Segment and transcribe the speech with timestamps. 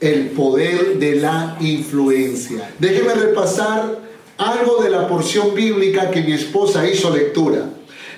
[0.00, 2.72] el poder de la influencia.
[2.78, 3.98] Déjeme repasar
[4.36, 7.70] algo de la porción bíblica que mi esposa hizo lectura.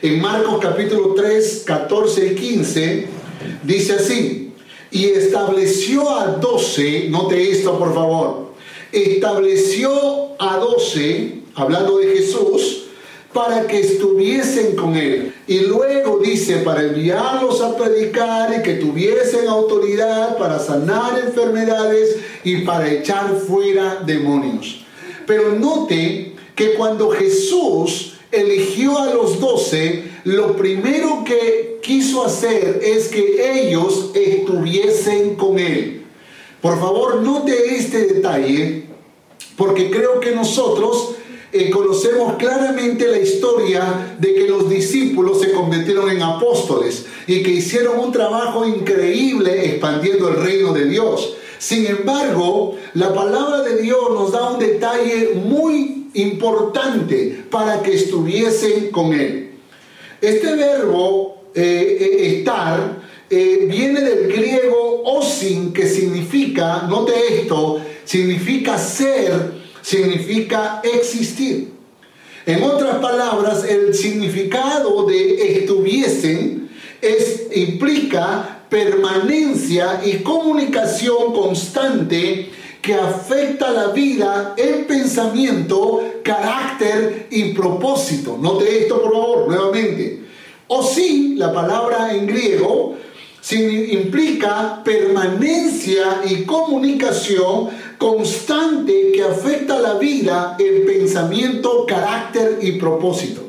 [0.03, 3.07] En Marcos capítulo 3, 14 y 15
[3.63, 4.53] dice así,
[4.91, 8.53] y estableció a doce, note esto por favor,
[8.93, 12.80] estableció a doce, hablando de Jesús,
[13.33, 15.35] para que estuviesen con él.
[15.47, 22.63] Y luego dice, para enviarlos a predicar y que tuviesen autoridad para sanar enfermedades y
[22.63, 24.85] para echar fuera demonios.
[25.27, 33.09] Pero note que cuando Jesús eligió a los doce, lo primero que quiso hacer es
[33.09, 36.05] que ellos estuviesen con él.
[36.61, 38.85] Por favor, note este detalle,
[39.57, 41.15] porque creo que nosotros
[41.53, 47.51] eh, conocemos claramente la historia de que los discípulos se convirtieron en apóstoles y que
[47.51, 51.35] hicieron un trabajo increíble expandiendo el reino de Dios.
[51.59, 58.93] Sin embargo, la palabra de Dios nos da un detalle muy importante para que estuviesen
[58.93, 59.51] con Él.
[60.21, 69.60] Este verbo eh, eh, estar viene del griego osin, que significa, note esto, significa ser
[69.83, 71.73] significa existir.
[72.47, 82.51] En otras palabras, el significado de estuviesen es, implica permanencia y comunicación constante
[82.81, 88.39] que afecta la vida en pensamiento, carácter y propósito.
[88.41, 90.21] Note esto por favor, nuevamente.
[90.69, 92.97] O sí, la palabra en griego
[93.53, 97.69] implica permanencia y comunicación
[98.01, 103.43] constante que afecta la vida, el pensamiento, carácter y propósito.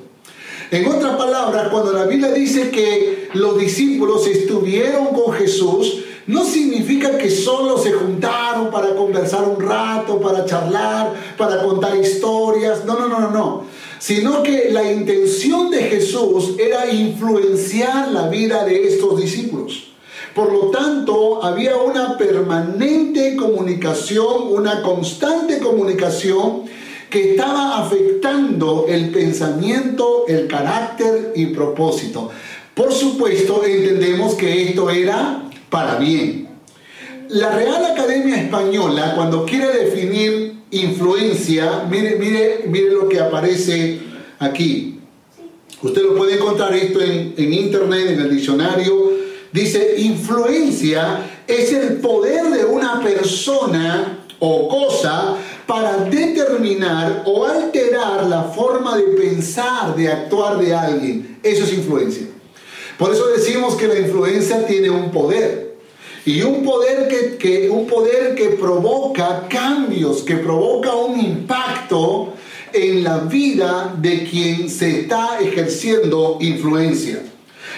[0.69, 7.17] En otras palabras, cuando la Biblia dice que los discípulos estuvieron con Jesús, no significa
[7.17, 12.83] que solo se juntaron para conversar un rato, para charlar, para contar historias.
[12.83, 13.63] No, no, no, no, no.
[14.00, 19.91] Sino que la intención de Jesús era influenciar la vida de estos discípulos.
[20.34, 26.64] Por lo tanto, había una permanente comunicación, una constante comunicación
[27.09, 32.30] que estaba afectando el pensamiento, el carácter y propósito.
[32.74, 36.48] Por supuesto, entendemos que esto era para bien.
[37.28, 44.00] La Real Academia Española, cuando quiere definir influencia, mire, mire, mire lo que aparece
[44.40, 45.00] aquí.
[45.81, 49.12] Usted lo puede encontrar esto en, en internet, en el diccionario
[49.51, 55.35] Dice, influencia es el poder de una persona o cosa
[55.67, 61.39] para determinar o alterar la forma de pensar, de actuar de alguien.
[61.44, 62.28] Eso es influencia.
[62.97, 65.75] Por eso decimos que la influencia tiene un poder.
[66.25, 72.33] Y un poder que, que, un poder que provoca cambios, que provoca un impacto
[72.73, 77.22] en la vida de quien se está ejerciendo influencia.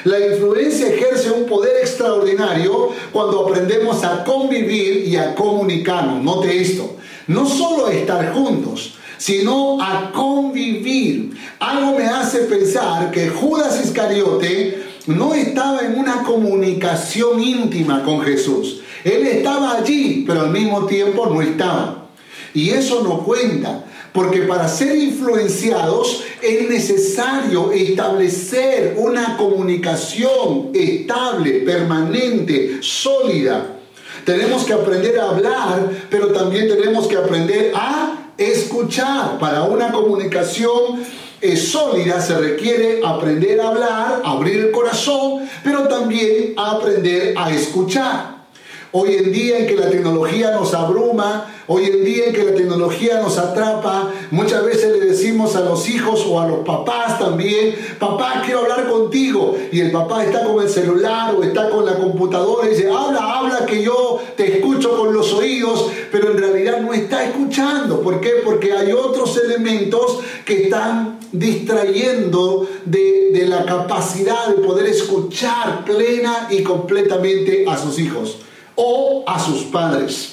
[0.04, 6.22] La influencia ejerce un poder extraordinario cuando aprendemos a convivir y a comunicarnos.
[6.22, 6.98] Note esto.
[7.28, 11.32] No solo estar juntos, sino a convivir.
[11.60, 18.82] Algo me hace pensar que Judas Iscariote no estaba en una comunicación íntima con Jesús.
[19.06, 22.08] Él estaba allí, pero al mismo tiempo no estaba.
[22.54, 23.86] Y eso no cuenta.
[24.14, 33.78] Porque para ser influenciados es necesario establecer una comunicación estable, permanente, sólida.
[34.24, 39.40] Tenemos que aprender a hablar, pero también tenemos que aprender a escuchar.
[39.40, 41.04] Para una comunicación
[41.42, 48.46] eh, sólida se requiere aprender a hablar, abrir el corazón, pero también aprender a escuchar.
[48.94, 52.54] Hoy en día en que la tecnología nos abruma, hoy en día en que la
[52.54, 57.76] tecnología nos atrapa, muchas veces le decimos a los hijos o a los papás también,
[58.00, 59.56] papá, quiero hablar contigo.
[59.72, 63.40] Y el papá está con el celular o está con la computadora y dice, habla,
[63.40, 68.02] habla que yo te escucho con los oídos, pero en realidad no está escuchando.
[68.02, 68.42] ¿Por qué?
[68.44, 76.48] Porque hay otros elementos que están distrayendo de, de la capacidad de poder escuchar plena
[76.52, 78.38] y completamente a sus hijos.
[78.76, 80.33] o a sus padres.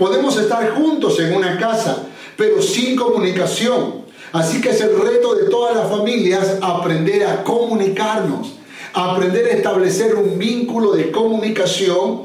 [0.00, 2.04] Podemos estar juntos en una casa,
[2.34, 4.00] pero sin comunicación.
[4.32, 8.54] Así que es el reto de todas las familias aprender a comunicarnos,
[8.94, 12.22] aprender a establecer un vínculo de comunicación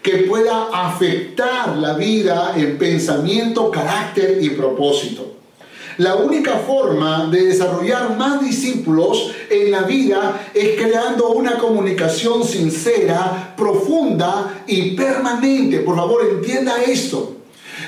[0.00, 5.37] que pueda afectar la vida en pensamiento, carácter y propósito.
[5.98, 13.54] La única forma de desarrollar más discípulos en la vida es creando una comunicación sincera,
[13.56, 15.80] profunda y permanente.
[15.80, 17.37] Por favor, entienda esto.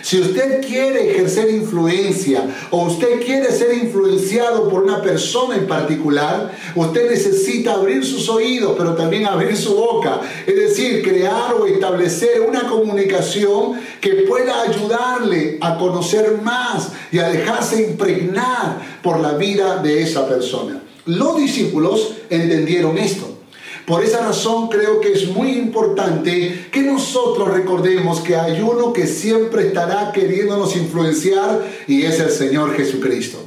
[0.03, 6.53] Si usted quiere ejercer influencia o usted quiere ser influenciado por una persona en particular,
[6.75, 10.21] usted necesita abrir sus oídos, pero también abrir su boca.
[10.47, 17.29] Es decir, crear o establecer una comunicación que pueda ayudarle a conocer más y a
[17.29, 20.83] dejarse impregnar por la vida de esa persona.
[21.07, 23.40] Los discípulos entendieron esto.
[23.87, 29.07] Por esa razón creo que es muy importante que nosotros recordemos que hay uno que
[29.07, 33.39] siempre estará queriéndonos influenciar y es el Señor Jesucristo.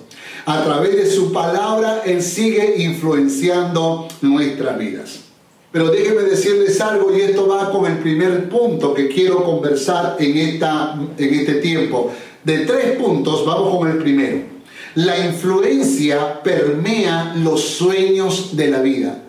[0.45, 5.19] A través de su palabra Él sigue influenciando nuestras vidas.
[5.71, 10.37] Pero déjenme decirles algo y esto va con el primer punto que quiero conversar en,
[10.37, 12.11] esta, en este tiempo.
[12.43, 14.39] De tres puntos, vamos con el primero.
[14.95, 19.23] La influencia permea los sueños de la vida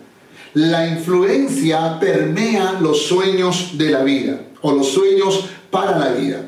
[0.55, 6.47] la influencia permea los sueños de la vida o los sueños para la vida.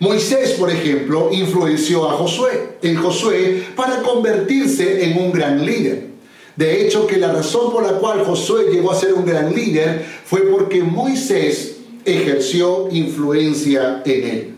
[0.00, 6.08] Moisés, por ejemplo, influenció a Josué, en Josué para convertirse en un gran líder.
[6.56, 10.04] De hecho, que la razón por la cual Josué llegó a ser un gran líder
[10.24, 14.54] fue porque Moisés ejerció influencia en él.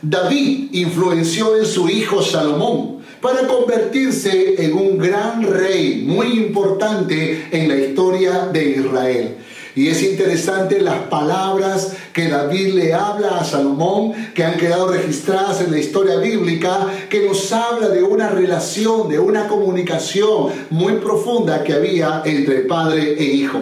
[0.00, 7.68] David influenció en su hijo Salomón para convertirse en un gran rey muy importante en
[7.68, 9.36] la historia de Israel.
[9.76, 15.60] Y es interesante las palabras que David le habla a Salomón, que han quedado registradas
[15.60, 21.62] en la historia bíblica, que nos habla de una relación, de una comunicación muy profunda
[21.62, 23.60] que había entre padre e hijo.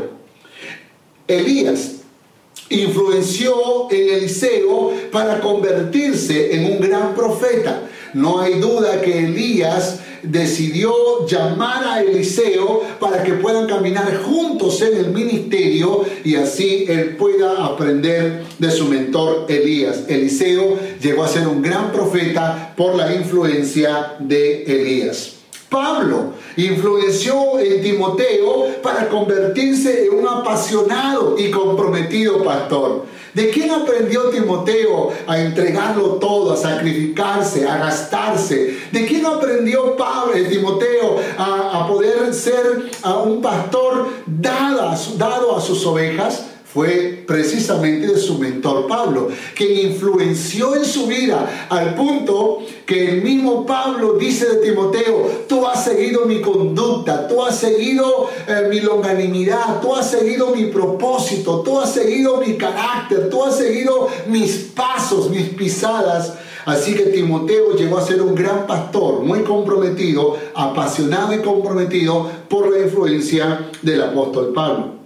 [1.27, 1.95] Elías
[2.69, 7.83] influenció en Eliseo para convertirse en un gran profeta.
[8.15, 14.97] No hay duda que Elías decidió llamar a Eliseo para que puedan caminar juntos en
[14.97, 20.05] el ministerio y así él pueda aprender de su mentor Elías.
[20.09, 25.33] Eliseo llegó a ser un gran profeta por la influencia de Elías.
[25.69, 33.07] Pablo influenció en Timoteo para convertirse en un apasionado y comprometido pastor.
[33.35, 38.79] ¿De quién aprendió Timoteo a entregarlo todo, a sacrificarse, a gastarse?
[38.93, 46.54] ¿De quién aprendió Pablo, Timoteo a, poder ser a un pastor dado a sus ovejas?
[46.75, 53.23] Fue precisamente de su mentor Pablo, quien influenció en su vida al punto que el
[53.23, 58.81] mismo Pablo dice de Timoteo, tú has seguido mi conducta, tú has seguido eh, mi
[58.81, 64.73] longanimidad, tú has seguido mi propósito, tú has seguido mi carácter, tú has seguido mis
[64.75, 66.33] pasos, mis pisadas.
[66.67, 72.69] Así que Timoteo llegó a ser un gran pastor, muy comprometido, apasionado y comprometido por
[72.69, 75.04] la influencia del apóstol Pablo.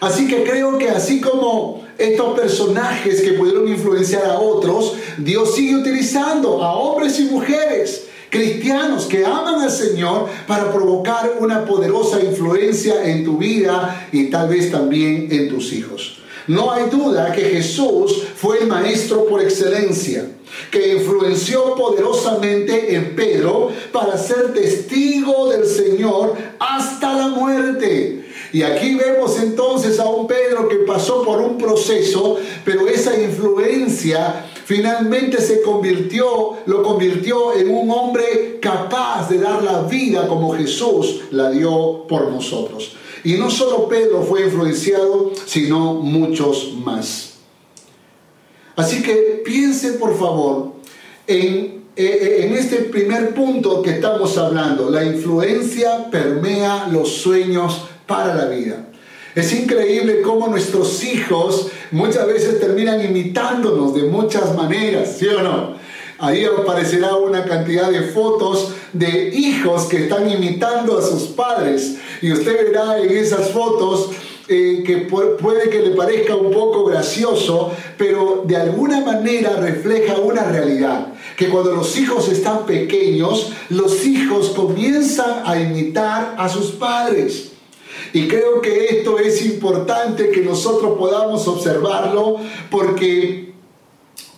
[0.00, 5.76] Así que creo que así como estos personajes que pudieron influenciar a otros, Dios sigue
[5.76, 13.04] utilizando a hombres y mujeres cristianos que aman al Señor para provocar una poderosa influencia
[13.04, 16.18] en tu vida y tal vez también en tus hijos.
[16.48, 20.26] No hay duda que Jesús fue el maestro por excelencia,
[20.70, 28.23] que influenció poderosamente en Pedro para ser testigo del Señor hasta la muerte.
[28.54, 34.46] Y aquí vemos entonces a un Pedro que pasó por un proceso, pero esa influencia
[34.64, 41.22] finalmente se convirtió, lo convirtió en un hombre capaz de dar la vida como Jesús
[41.32, 42.92] la dio por nosotros.
[43.24, 47.38] Y no solo Pedro fue influenciado, sino muchos más.
[48.76, 50.74] Así que piensen por favor
[51.26, 54.90] en, eh, en este primer punto que estamos hablando.
[54.90, 58.86] La influencia permea los sueños para la vida.
[59.34, 65.74] Es increíble cómo nuestros hijos muchas veces terminan imitándonos de muchas maneras, ¿sí o no?
[66.18, 71.96] Ahí aparecerá una cantidad de fotos de hijos que están imitando a sus padres.
[72.22, 74.10] Y usted verá en esas fotos
[74.46, 80.44] eh, que puede que le parezca un poco gracioso, pero de alguna manera refleja una
[80.44, 81.08] realidad.
[81.36, 87.53] Que cuando los hijos están pequeños, los hijos comienzan a imitar a sus padres.
[88.12, 92.36] Y creo que esto es importante que nosotros podamos observarlo
[92.70, 93.52] porque,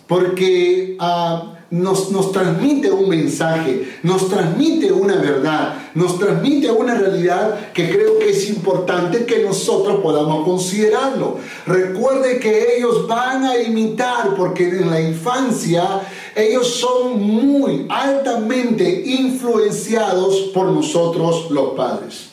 [0.07, 7.89] porque uh, nos, transmite un mensaje, nos transmite una verdad, nos transmite una realidad que
[7.89, 11.37] creo que es importante que nosotros podamos considerarlo.
[11.65, 16.01] Recuerde que ellos van a imitar, porque en la infancia
[16.35, 22.26] ellos son muy altamente influenciados por nosotros los padres.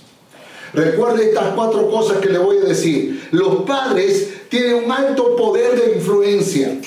[0.75, 3.29] Recuerde estas cuatro cosas que le voy a decir.
[3.31, 6.81] Los padres tienen un alto poder de influencia.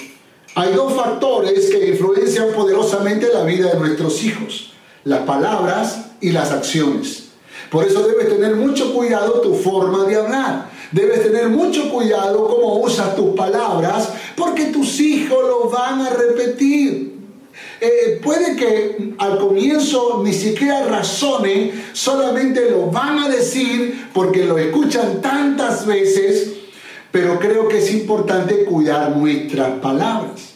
[0.55, 6.51] Hay dos factores que influencian poderosamente la vida de nuestros hijos, las palabras y las
[6.51, 7.29] acciones.
[7.69, 10.69] Por eso debes tener mucho cuidado tu forma de hablar.
[10.91, 17.16] Debes tener mucho cuidado cómo usas tus palabras, porque tus hijos lo van a repetir.
[17.79, 24.57] Eh, puede que al comienzo ni siquiera razonen, solamente lo van a decir porque lo
[24.57, 26.57] escuchan tantas veces
[27.11, 30.53] pero creo que es importante cuidar nuestras palabras,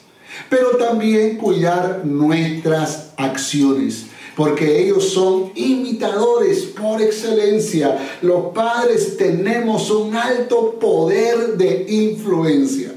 [0.50, 7.98] pero también cuidar nuestras acciones, porque ellos son imitadores por excelencia.
[8.22, 12.91] Los padres tenemos un alto poder de influencia.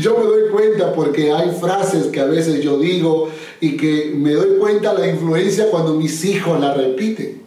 [0.00, 3.28] Yo me doy cuenta porque hay frases que a veces yo digo
[3.60, 7.42] y que me doy cuenta la influencia cuando mis hijos la repiten.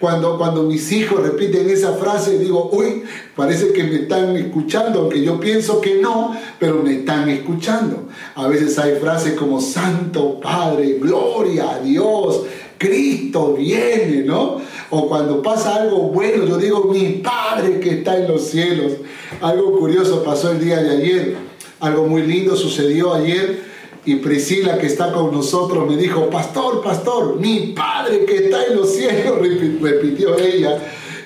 [0.00, 3.02] Cuando, cuando mis hijos repiten esa frase, digo, uy,
[3.34, 8.04] parece que me están escuchando, aunque yo pienso que no, pero me están escuchando.
[8.36, 12.44] A veces hay frases como Santo Padre, gloria a Dios,
[12.78, 14.60] Cristo viene, ¿no?
[14.90, 18.92] O cuando pasa algo bueno, yo digo, mi Padre que está en los cielos.
[19.40, 21.36] Algo curioso pasó el día de ayer,
[21.80, 23.68] algo muy lindo sucedió ayer
[24.04, 28.76] y Priscila que está con nosotros me dijo, pastor, pastor, mi Padre que está en
[28.76, 29.38] los cielos,
[29.80, 30.78] repitió ella.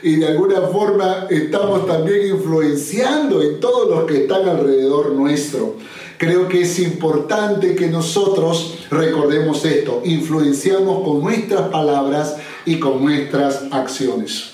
[0.03, 5.77] Y de alguna forma estamos también influenciando en todos los que están alrededor nuestro.
[6.19, 13.63] Creo que es importante que nosotros recordemos esto, influenciamos con nuestras palabras y con nuestras
[13.71, 14.52] acciones.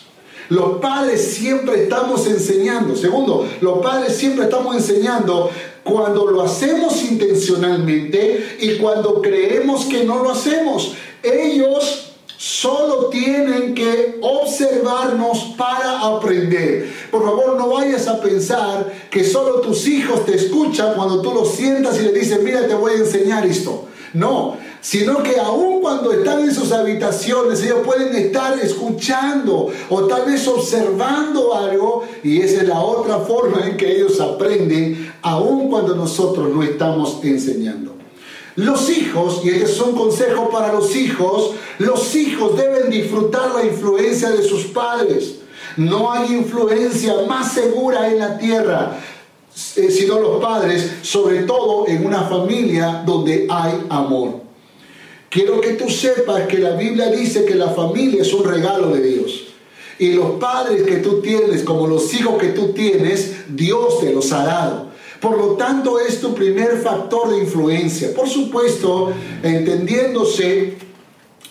[0.48, 2.96] Los padres siempre estamos enseñando.
[2.96, 5.50] Segundo, los padres siempre estamos enseñando
[5.84, 10.94] cuando lo hacemos intencionalmente y cuando creemos que no lo hacemos.
[11.22, 16.88] Ellos solo tienen que observarnos para aprender.
[17.10, 21.52] Por favor, no vayas a pensar que solo tus hijos te escuchan cuando tú los
[21.52, 23.86] sientas y le dices, mira, te voy a enseñar esto.
[24.14, 30.26] No, sino que aun cuando están en sus habitaciones, ellos pueden estar escuchando o tal
[30.26, 35.94] vez observando algo y esa es la otra forma en que ellos aprenden, aun cuando
[35.94, 37.96] nosotros no estamos enseñando.
[38.56, 43.64] Los hijos, y este es un consejo para los hijos, los hijos deben disfrutar la
[43.64, 45.36] influencia de sus padres.
[45.76, 48.98] No hay influencia más segura en la tierra
[49.76, 54.47] eh, sino los padres, sobre todo en una familia donde hay amor.
[55.30, 59.02] Quiero que tú sepas que la Biblia dice que la familia es un regalo de
[59.02, 59.44] Dios.
[59.98, 64.32] Y los padres que tú tienes, como los hijos que tú tienes, Dios te los
[64.32, 64.88] ha dado.
[65.20, 68.14] Por lo tanto, es tu primer factor de influencia.
[68.14, 70.76] Por supuesto, entendiéndose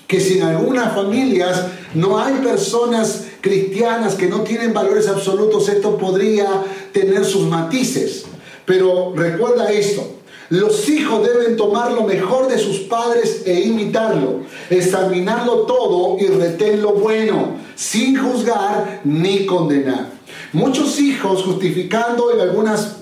[0.08, 5.98] que si en algunas familias no hay personas cristianas que no tienen valores absolutos, esto
[5.98, 8.24] podría tener sus matices.
[8.66, 10.17] Pero recuerda esto,
[10.50, 16.80] los hijos deben tomar lo mejor de sus padres e imitarlo, examinarlo todo y retener
[16.80, 20.12] lo bueno, sin juzgar ni condenar.
[20.54, 22.98] Muchos hijos justificando en algunas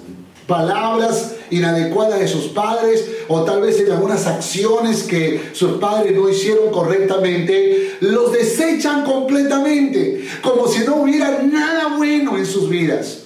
[0.47, 6.27] palabras inadecuadas de sus padres o tal vez en algunas acciones que sus padres no
[6.27, 13.19] hicieron correctamente, los desechan completamente, como si no hubiera nada bueno en sus vidas.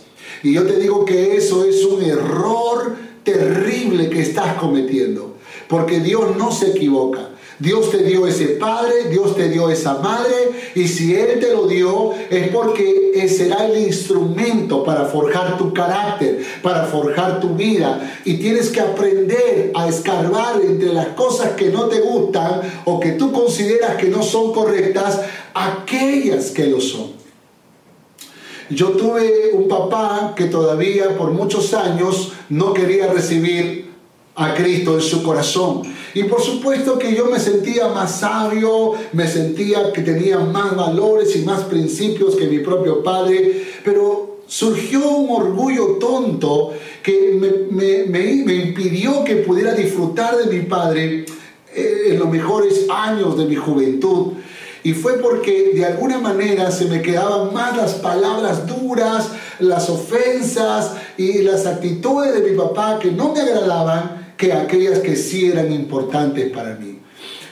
[0.43, 5.35] Y yo te digo que eso es un error terrible que estás cometiendo.
[5.67, 7.29] Porque Dios no se equivoca.
[7.59, 10.33] Dios te dio ese padre, Dios te dio esa madre,
[10.75, 16.39] y si Él te lo dio es porque será el instrumento para forjar tu carácter,
[16.61, 18.13] para forjar tu vida.
[18.23, 23.11] Y tienes que aprender a escarbar entre las cosas que no te gustan o que
[23.13, 25.21] tú consideras que no son correctas,
[25.53, 27.18] aquellas que lo son.
[28.69, 33.89] Yo tuve un papá que todavía por muchos años no quería recibir
[34.35, 35.81] a Cristo en su corazón.
[36.13, 41.35] Y por supuesto que yo me sentía más sabio, me sentía que tenía más valores
[41.35, 46.71] y más principios que mi propio padre, pero surgió un orgullo tonto
[47.03, 47.37] que
[47.71, 51.25] me, impidió que pudiera disfrutar de mi padre
[51.75, 54.33] eh, en los mejores años de mi juventud.
[54.83, 60.93] Y fue porque de alguna manera se me quedaban más las palabras duras, las ofensas
[61.17, 65.71] y las actitudes de mi papá que no me agradaban que aquellas que sí eran
[65.71, 66.98] importantes para mí.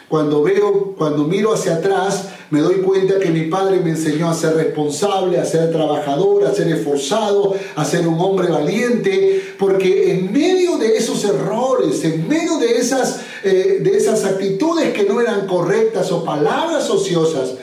[0.10, 4.34] Cuando veo, cuando miro hacia atrás, me doy cuenta que mi padre me enseñó a
[4.34, 10.32] ser responsable, a ser trabajador, a ser esforzado, a ser un hombre valiente, porque en
[10.32, 15.46] medio de esos errores, en medio de esas, eh, de esas actitudes que no eran
[15.46, 17.56] correctas o palabras ociosas,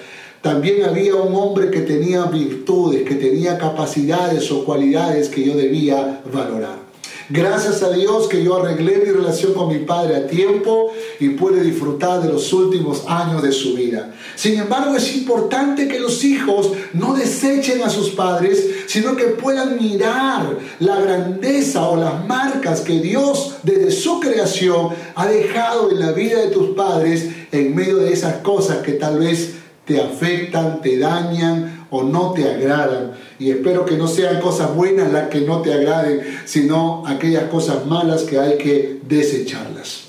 [0.43, 6.21] también había un hombre que tenía virtudes, que tenía capacidades o cualidades que yo debía
[6.31, 6.84] valorar.
[7.31, 11.63] Gracias a Dios que yo arreglé mi relación con mi padre a tiempo y pude
[11.63, 14.13] disfrutar de los últimos años de su vida.
[14.35, 19.79] Sin embargo, es importante que los hijos no desechen a sus padres, sino que puedan
[19.81, 26.13] mirar la grandeza o las marcas que Dios desde su creación ha dejado en la
[26.13, 29.55] vida de tus padres en medio de esas cosas que tal vez
[29.87, 33.13] te afectan, te dañan o no te agradan.
[33.45, 37.85] Y espero que no sean cosas buenas las que no te agraden, sino aquellas cosas
[37.85, 40.05] malas que hay que desecharlas.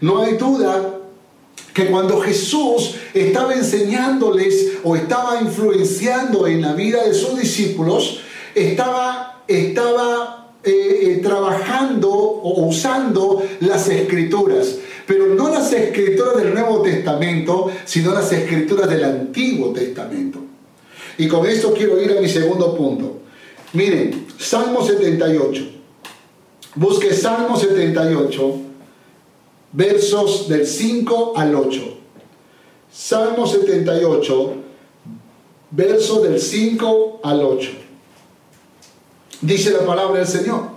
[0.00, 0.98] No hay duda
[1.72, 8.22] que cuando Jesús estaba enseñándoles o estaba influenciando en la vida de sus discípulos,
[8.56, 16.80] estaba, estaba eh, eh, trabajando o usando las escrituras pero no las escrituras del Nuevo
[16.80, 20.43] Testamento, sino las escrituras del Antiguo Testamento.
[21.18, 23.20] Y con esto quiero ir a mi segundo punto.
[23.72, 25.74] Miren, Salmo 78.
[26.76, 28.60] Busque Salmo 78,
[29.72, 31.98] versos del 5 al 8.
[32.92, 34.54] Salmo 78,
[35.70, 37.70] versos del 5 al 8.
[39.40, 40.74] Dice la palabra del Señor.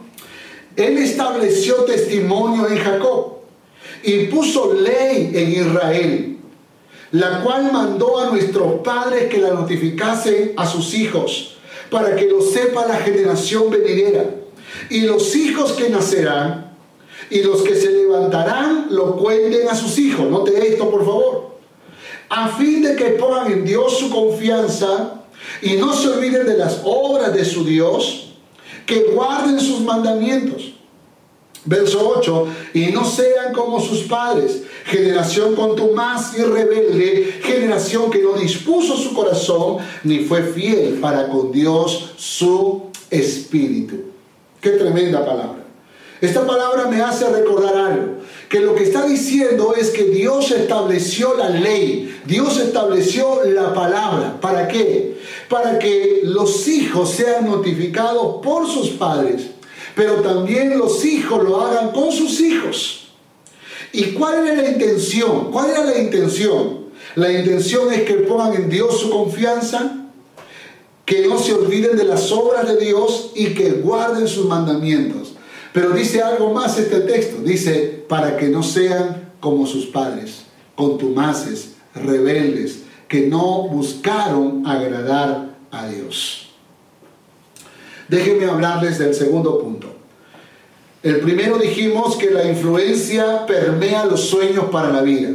[0.76, 3.38] Él estableció testimonio en Jacob
[4.04, 6.37] y puso ley en Israel,
[7.12, 11.56] la cual mandó a nuestros padres que la notificasen a sus hijos,
[11.90, 14.26] para que lo sepa la generación venidera.
[14.90, 16.76] Y los hijos que nacerán
[17.30, 20.30] y los que se levantarán lo cuenten a sus hijos.
[20.30, 21.58] Note esto, por favor.
[22.30, 25.24] A fin de que pongan en Dios su confianza
[25.62, 28.34] y no se olviden de las obras de su Dios,
[28.86, 30.77] que guarden sus mandamientos
[31.68, 38.34] Verso 8, y no sean como sus padres, generación contumaz y rebelde, generación que no
[38.34, 43.98] dispuso su corazón, ni fue fiel para con Dios su espíritu.
[44.62, 45.66] Qué tremenda palabra.
[46.22, 48.14] Esta palabra me hace recordar algo,
[48.48, 54.40] que lo que está diciendo es que Dios estableció la ley, Dios estableció la palabra.
[54.40, 55.18] ¿Para qué?
[55.50, 59.48] Para que los hijos sean notificados por sus padres
[59.98, 63.08] pero también los hijos lo hagan con sus hijos.
[63.92, 65.52] ¿Y cuál era la intención?
[65.52, 66.86] ¿Cuál era la intención?
[67.16, 70.08] La intención es que pongan en Dios su confianza,
[71.04, 75.34] que no se olviden de las obras de Dios y que guarden sus mandamientos.
[75.74, 80.44] Pero dice algo más este texto, dice, para que no sean como sus padres,
[80.76, 86.47] contumaces, rebeldes, que no buscaron agradar a Dios.
[88.08, 89.88] Déjenme hablarles del segundo punto.
[91.04, 95.30] El primero dijimos que la influencia permea los sueños para la vida.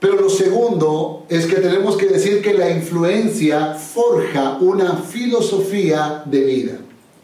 [0.00, 6.40] Pero lo segundo es que tenemos que decir que la influencia forja una filosofía de
[6.40, 6.72] vida.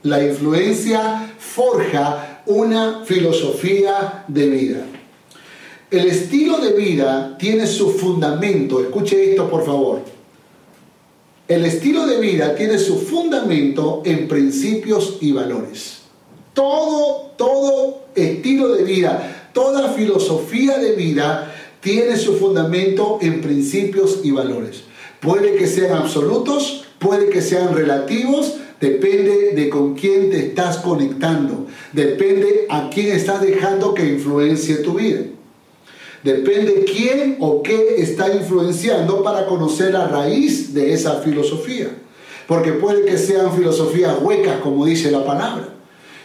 [0.02, 4.86] La influencia forja una filosofía de vida.
[5.90, 10.02] El estilo de vida tiene su fundamento, escuche esto por favor,
[11.48, 15.98] el estilo de vida tiene su fundamento en principios y valores.
[16.54, 24.32] Todo, todo estilo de vida, toda filosofía de vida tiene su fundamento en principios y
[24.32, 24.82] valores.
[25.20, 31.66] Puede que sean absolutos, puede que sean relativos, depende de con quién te estás conectando,
[31.92, 35.20] depende a quién estás dejando que influencie tu vida.
[36.26, 41.86] Depende quién o qué está influenciando para conocer la raíz de esa filosofía.
[42.48, 45.68] Porque puede que sean filosofías huecas, como dice la palabra.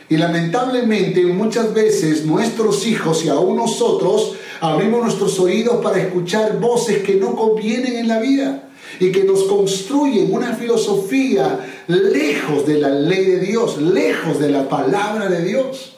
[0.09, 7.03] Y lamentablemente muchas veces nuestros hijos y aún nosotros abrimos nuestros oídos para escuchar voces
[7.03, 12.89] que no convienen en la vida y que nos construyen una filosofía lejos de la
[12.89, 15.97] ley de Dios, lejos de la palabra de Dios.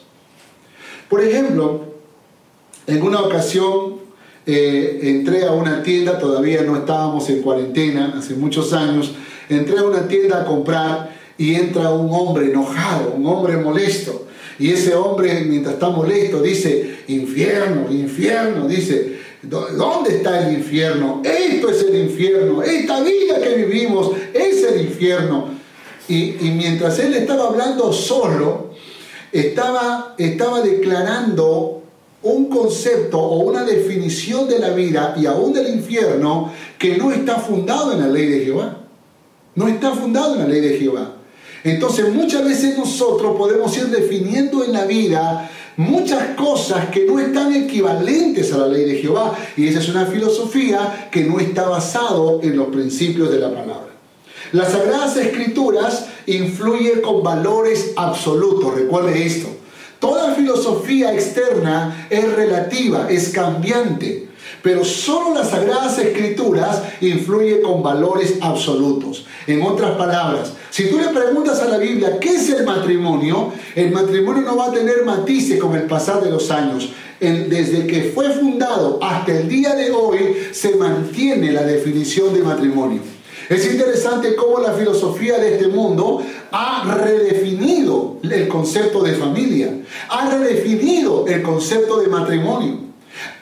[1.08, 1.93] Por ejemplo,
[2.86, 3.96] en una ocasión
[4.46, 9.12] eh, entré a una tienda, todavía no estábamos en cuarentena, hace muchos años,
[9.48, 14.26] entré a una tienda a comprar y entra un hombre enojado, un hombre molesto.
[14.58, 19.14] Y ese hombre, mientras está molesto, dice, infierno, infierno, dice,
[19.48, 21.22] ¿Dónde está el infierno?
[21.24, 22.62] Esto es el infierno.
[22.62, 25.48] Esta vida que vivimos es el infierno.
[26.08, 28.70] Y, mientras él estaba hablando solo,
[29.32, 31.82] estaba, estaba declarando
[32.24, 37.36] un concepto o una definición de la vida y aún del infierno que no está
[37.36, 38.78] fundado en la ley de Jehová.
[39.54, 41.16] No está fundado en la ley de Jehová.
[41.62, 47.54] Entonces muchas veces nosotros podemos ir definiendo en la vida muchas cosas que no están
[47.54, 49.36] equivalentes a la ley de Jehová.
[49.56, 53.90] Y esa es una filosofía que no está basado en los principios de la palabra.
[54.52, 58.74] Las Sagradas Escrituras influyen con valores absolutos.
[58.74, 59.48] Recuerde esto.
[59.98, 64.28] Toda filosofía externa es relativa, es cambiante
[64.64, 69.26] pero solo las Sagradas Escrituras influyen con valores absolutos.
[69.46, 73.90] En otras palabras, si tú le preguntas a la Biblia qué es el matrimonio, el
[73.90, 76.90] matrimonio no va a tener matices con el pasar de los años.
[77.20, 80.18] Desde que fue fundado hasta el día de hoy
[80.52, 83.00] se mantiene la definición de matrimonio.
[83.48, 88.03] Es interesante cómo la filosofía de este mundo ha redefinido
[88.54, 89.68] concepto de familia,
[90.08, 92.78] ha redefinido el concepto de matrimonio.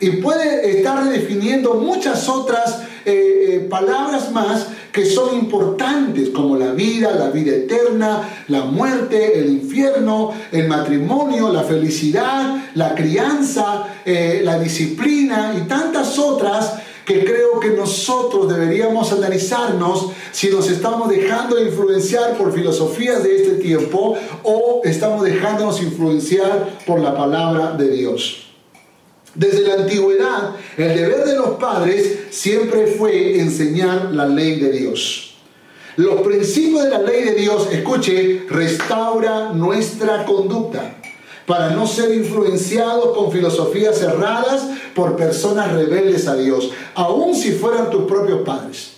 [0.00, 3.12] Y puede estar redefiniendo muchas otras eh,
[3.48, 9.50] eh, palabras más que son importantes, como la vida, la vida eterna, la muerte, el
[9.50, 17.58] infierno, el matrimonio, la felicidad, la crianza, eh, la disciplina y tantas otras que creo
[17.60, 24.82] que nosotros deberíamos analizarnos si nos estamos dejando influenciar por filosofías de este tiempo o
[24.84, 28.46] estamos dejándonos influenciar por la palabra de Dios.
[29.34, 35.34] Desde la antigüedad, el deber de los padres siempre fue enseñar la ley de Dios.
[35.96, 41.01] Los principios de la ley de Dios, escuche, restaura nuestra conducta
[41.46, 44.62] para no ser influenciados con filosofías cerradas
[44.94, 48.92] por personas rebeldes a Dios, aun si fueran tus propios padres.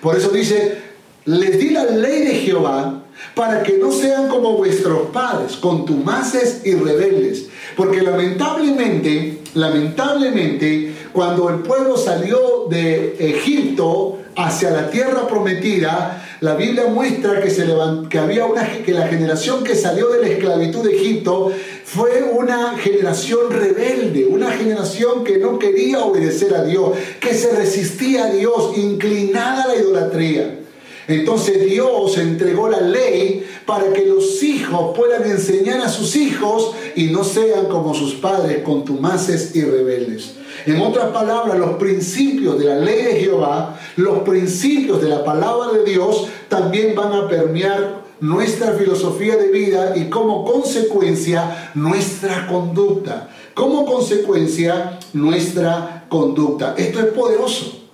[0.00, 0.78] Por eso dice,
[1.24, 3.02] les di la ley de Jehová
[3.34, 7.48] para que no sean como vuestros padres, contumaces y rebeldes.
[7.76, 16.86] Porque lamentablemente, lamentablemente, cuando el pueblo salió de Egipto hacia la tierra prometida, la Biblia
[16.86, 17.66] muestra que, se
[18.08, 21.52] que había una que la generación que salió de la esclavitud de Egipto
[21.84, 28.26] fue una generación rebelde, una generación que no quería obedecer a Dios, que se resistía
[28.26, 30.60] a Dios, inclinada a la idolatría.
[31.08, 37.06] Entonces Dios entregó la ley para que los hijos puedan enseñar a sus hijos y
[37.06, 40.37] no sean como sus padres contumaces y rebeldes.
[40.66, 45.72] En otras palabras, los principios de la ley de Jehová, los principios de la palabra
[45.72, 53.28] de Dios también van a permear nuestra filosofía de vida y como consecuencia nuestra conducta.
[53.54, 56.74] Como consecuencia nuestra conducta.
[56.76, 57.87] Esto es poderoso.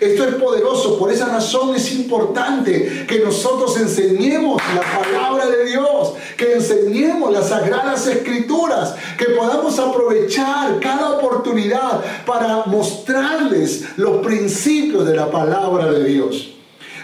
[0.00, 6.14] Esto es poderoso, por esa razón es importante que nosotros enseñemos la palabra de Dios,
[6.36, 15.16] que enseñemos las sagradas escrituras, que podamos aprovechar cada oportunidad para mostrarles los principios de
[15.16, 16.54] la palabra de Dios.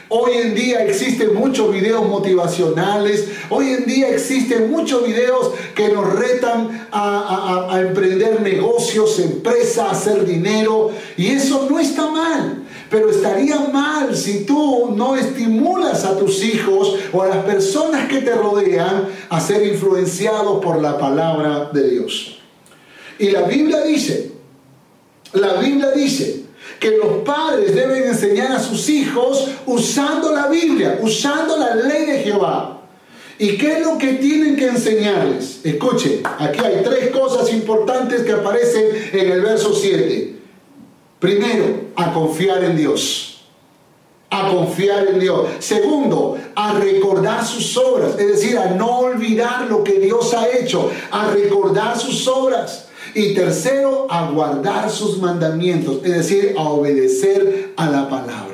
[0.08, 6.12] Hoy en día existen muchos videos motivacionales, hoy en día existen muchos videos que nos
[6.12, 12.63] retan a, emprender negocios, empresas, hacer dinero, y eso no está mal.
[12.94, 18.20] Pero estaría mal si tú no estimulas a tus hijos o a las personas que
[18.20, 22.38] te rodean a ser influenciados por la palabra de Dios.
[23.18, 24.30] Y la Biblia dice,
[25.32, 26.44] la Biblia dice
[26.78, 32.18] que los padres deben enseñar a sus hijos usando la Biblia, usando la ley de
[32.20, 32.80] Jehová.
[33.40, 35.58] ¿Y qué es lo que tienen que enseñarles?
[35.64, 40.43] Escuche, aquí hay tres cosas importantes que aparecen en el verso 7.
[41.24, 41.64] Primero,
[41.96, 43.40] a confiar en Dios.
[44.28, 45.48] A confiar en Dios.
[45.58, 48.18] Segundo, a recordar sus obras.
[48.18, 50.90] Es decir, a no olvidar lo que Dios ha hecho.
[51.10, 52.88] A recordar sus obras.
[53.14, 56.04] Y tercero, a guardar sus mandamientos.
[56.04, 58.53] Es decir, a obedecer a la palabra.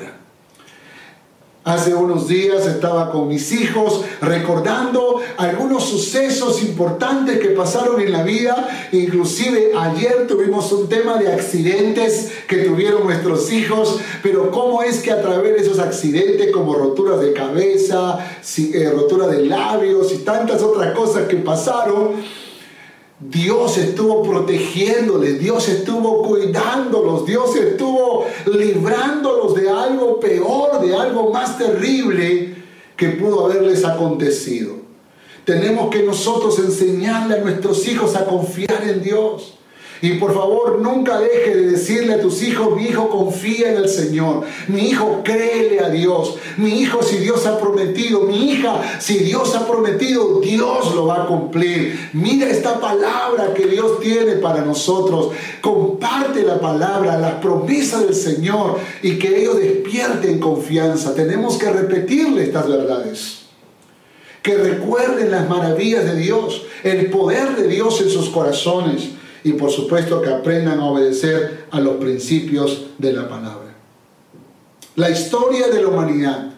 [1.63, 8.23] Hace unos días estaba con mis hijos recordando algunos sucesos importantes que pasaron en la
[8.23, 8.67] vida.
[8.91, 15.11] Inclusive ayer tuvimos un tema de accidentes que tuvieron nuestros hijos, pero cómo es que
[15.11, 18.17] a través de esos accidentes como roturas de cabeza,
[18.57, 22.13] eh, rotura de labios y tantas otras cosas que pasaron,
[23.21, 31.57] Dios estuvo protegiéndoles, Dios estuvo cuidándolos, Dios estuvo librándolos de algo peor, de algo más
[31.57, 32.55] terrible
[32.95, 34.75] que pudo haberles acontecido.
[35.45, 39.59] Tenemos que nosotros enseñarle a nuestros hijos a confiar en Dios.
[40.01, 43.87] Y por favor, nunca deje de decirle a tus hijos, mi hijo confía en el
[43.87, 49.19] Señor, mi hijo créele a Dios, mi hijo si Dios ha prometido, mi hija si
[49.19, 52.09] Dios ha prometido, Dios lo va a cumplir.
[52.13, 55.29] Mira esta palabra que Dios tiene para nosotros.
[55.61, 61.13] Comparte la palabra, las promesas del Señor y que ellos despierten confianza.
[61.13, 63.37] Tenemos que repetirle estas verdades
[64.41, 69.71] que recuerden las maravillas de Dios, el poder de Dios en sus corazones y por
[69.71, 73.75] supuesto que aprendan a obedecer a los principios de la palabra.
[74.95, 76.51] La historia de la humanidad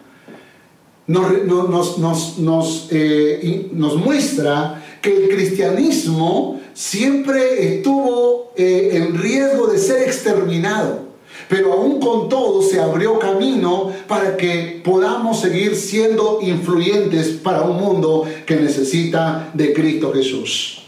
[1.06, 11.04] nos, eh, muestra que el cristianismo siempre estuvo eh, en riesgo de ser exterminado.
[11.48, 17.76] Pero aún con todo se abrió camino para que podamos seguir siendo influyentes para un
[17.76, 20.83] mundo que necesita de Cristo Jesús.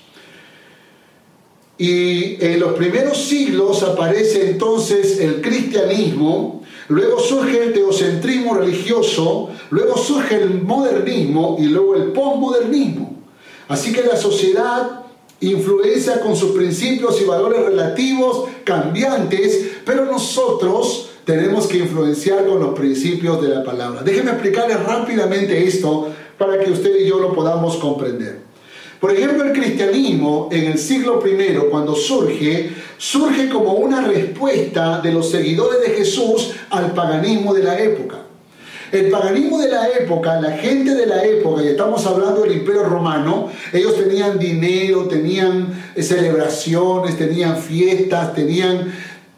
[1.79, 9.99] Y en los primeros siglos aparece entonces el cristianismo, luego surge el teocentrismo religioso, luego
[9.99, 13.17] surge el modernismo y luego el postmodernismo.
[13.69, 15.03] Así que la sociedad
[15.41, 22.75] influencia con sus principios y valores relativos cambiantes, pero nosotros tenemos que influenciar con los
[22.75, 24.03] principios de la palabra.
[24.03, 26.09] Déjenme explicarles rápidamente esto
[26.39, 28.46] para que usted y yo lo podamos comprender.
[29.01, 35.13] Por ejemplo, el cristianismo en el siglo I, cuando surge, surge como una respuesta de
[35.13, 38.27] los seguidores de Jesús al paganismo de la época.
[38.93, 42.85] El paganismo de la época, la gente de la época, y estamos hablando del imperio
[42.85, 48.93] romano, ellos tenían dinero, tenían eh, celebraciones, tenían fiestas, tenían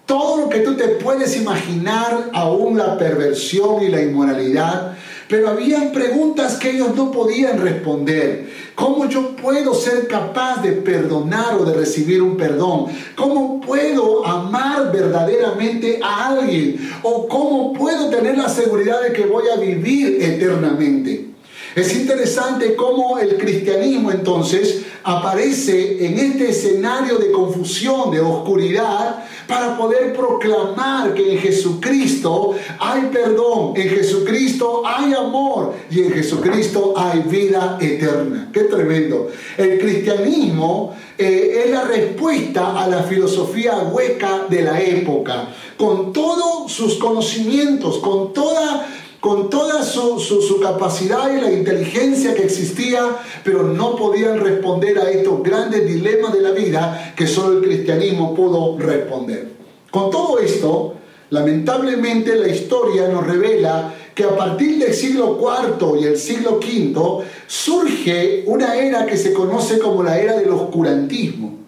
[0.04, 4.96] todo lo que tú te puedes imaginar, aún la perversión y la inmoralidad.
[5.28, 8.48] Pero habían preguntas que ellos no podían responder.
[8.78, 12.86] ¿Cómo yo puedo ser capaz de perdonar o de recibir un perdón?
[13.16, 16.88] ¿Cómo puedo amar verdaderamente a alguien?
[17.02, 21.26] ¿O cómo puedo tener la seguridad de que voy a vivir eternamente?
[21.74, 29.78] Es interesante cómo el cristianismo entonces aparece en este escenario de confusión, de oscuridad, para
[29.78, 37.20] poder proclamar que en Jesucristo hay perdón, en Jesucristo hay amor y en Jesucristo hay
[37.20, 38.50] vida eterna.
[38.52, 39.30] Qué tremendo.
[39.56, 46.70] El cristianismo eh, es la respuesta a la filosofía hueca de la época, con todos
[46.70, 48.86] sus conocimientos, con toda
[49.20, 55.42] con toda su, capacidad y la inteligencia que existía, pero no podían responder a estos
[55.42, 59.48] grandes dilemas de la vida que solo el cristianismo pudo responder.
[59.90, 60.94] Con todo esto,
[61.30, 67.24] lamentablemente la historia nos revela que a partir del siglo IV y el siglo V
[67.46, 71.58] surge una era que se conoce como la era del oscurantismo,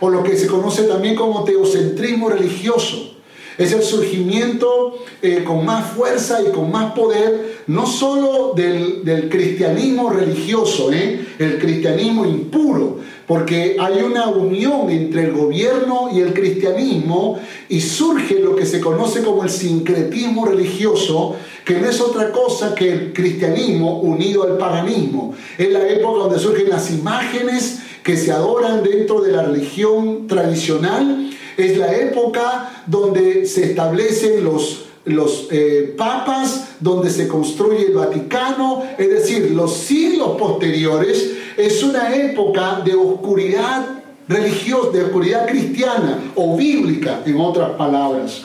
[0.00, 3.09] o lo que se conoce también como teocentrismo religioso
[3.58, 10.10] es el surgimiento eh, con más fuerza y con más poder, no solo del, cristianismo
[10.10, 11.26] religioso, ¿eh?
[11.38, 18.40] el cristianismo impuro, porque hay una unión entre el gobierno y el cristianismo y surge
[18.40, 23.12] lo que se conoce como el sincretismo religioso, que no es otra cosa que el
[23.12, 25.34] cristianismo unido al paganismo.
[25.58, 31.29] Es la época donde surgen las imágenes que se adoran dentro de la religión tradicional
[31.56, 38.82] es la época donde se establecen los, los eh, papas, donde se construye el Vaticano,
[38.98, 46.56] es decir, los siglos posteriores es una época de oscuridad religiosa, de oscuridad cristiana o
[46.56, 48.42] bíblica, en otras palabras.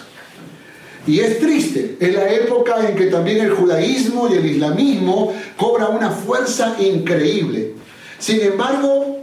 [1.08, 5.96] Y es triste, es la época en que también el judaísmo y el islamismo cobran
[5.96, 7.74] una fuerza increíble.
[8.18, 9.20] Sin embargo,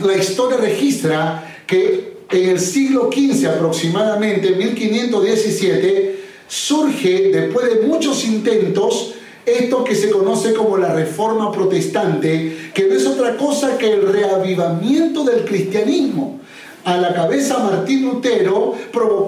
[0.00, 9.14] la historia registra que en el siglo XV aproximadamente, 1517, surge, después de muchos intentos,
[9.44, 14.12] esto que se conoce como la reforma protestante, que no es otra cosa que el
[14.12, 16.40] reavivamiento del cristianismo.
[16.84, 19.21] A la cabeza Martín Lutero, una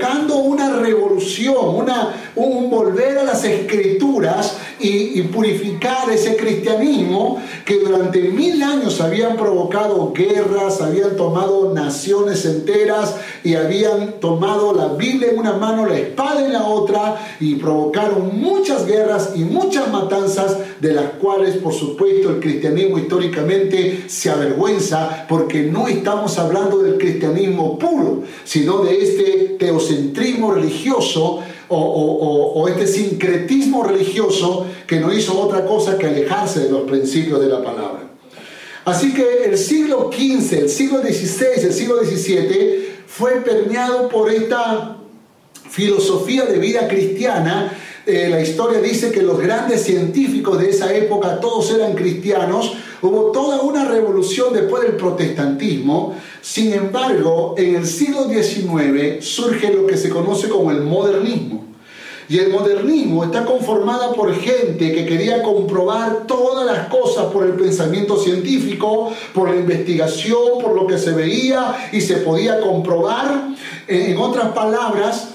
[1.26, 9.36] una, un volver a las escrituras y, purificar ese cristianismo que durante mil años habían
[9.36, 15.98] provocado guerras, habían tomado naciones enteras y habían tomado la Biblia en una mano, la
[15.98, 21.72] espada en la otra y provocaron muchas guerras y muchas matanzas de las cuales por
[21.72, 29.02] supuesto el cristianismo históricamente se avergüenza porque no estamos hablando del cristianismo puro, sino de
[29.02, 36.70] este teocentrismo religioso o, este sincretismo religioso que no hizo otra cosa que alejarse de
[36.70, 38.10] los principios de la palabra.
[38.84, 44.98] Así que el siglo XV, el siglo XVI, el siglo XVII fue permeado por esta
[45.70, 47.72] filosofía de vida cristiana.
[48.06, 52.74] Eh, la historia dice que los grandes científicos de esa época todos eran cristianos.
[53.00, 56.14] Hubo toda una revolución después del protestantismo.
[56.42, 61.64] Sin embargo, en el siglo XIX surge lo que se conoce como el modernismo.
[62.28, 67.52] Y el modernismo está conformada por gente que quería comprobar todas las cosas por el
[67.52, 73.48] pensamiento científico, por la investigación, por lo que se veía y se podía comprobar.
[73.86, 75.33] En otras palabras,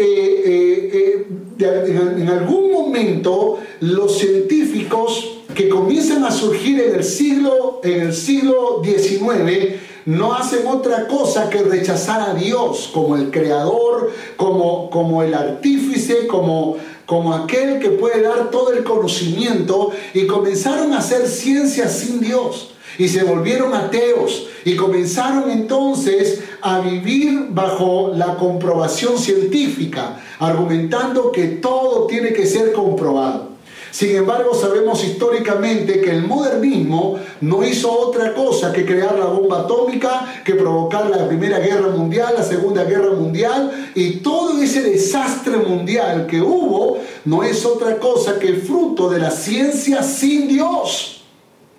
[0.00, 1.26] eh, eh,
[1.58, 8.14] eh, en algún momento los científicos que comienzan a surgir en el siglo, en el
[8.14, 9.74] siglo XIX
[10.06, 16.26] no hacen otra cosa que rechazar a Dios como el creador, como, como el artífice,
[16.26, 22.20] como, como aquel que puede dar todo el conocimiento y comenzaron a hacer ciencia sin
[22.20, 31.32] Dios y se volvieron ateos y comenzaron entonces a vivir bajo la comprobación científica, argumentando
[31.32, 33.50] que todo tiene que ser comprobado.
[33.90, 39.60] Sin embargo, sabemos históricamente que el modernismo no hizo otra cosa que crear la bomba
[39.60, 45.56] atómica, que provocar la Primera Guerra Mundial, la Segunda Guerra Mundial y todo ese desastre
[45.56, 51.22] mundial que hubo no es otra cosa que fruto de la ciencia sin Dios.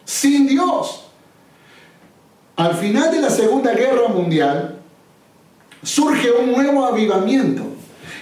[0.04, 1.01] Sin Dios.
[2.56, 4.80] Al final de la Segunda Guerra Mundial
[5.84, 7.64] surge un nuevo avivamiento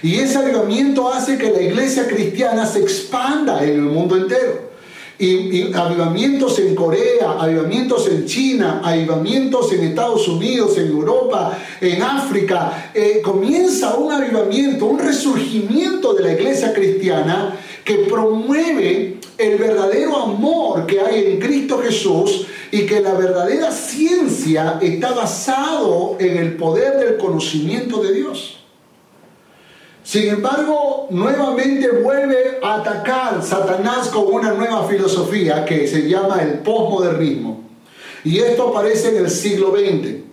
[0.02, 4.70] y ese avivamiento hace que la iglesia cristiana se expanda en el mundo entero.
[5.18, 12.90] Y, avivamientos en Corea, avivamientos en China, avivamientos en Estados Unidos, en Europa, en África.
[12.94, 20.86] Eh, comienza un avivamiento, un resurgimiento de la iglesia cristiana que promueve el verdadero amor
[20.86, 26.98] que hay en Cristo Jesús y que la verdadera ciencia está basado en el poder
[26.98, 28.60] del conocimiento de Dios.
[30.02, 36.58] Sin embargo, nuevamente vuelve a atacar Satanás con una nueva filosofía que se llama el
[36.60, 37.64] posmodernismo.
[38.24, 40.30] Y esto aparece en el siglo XX.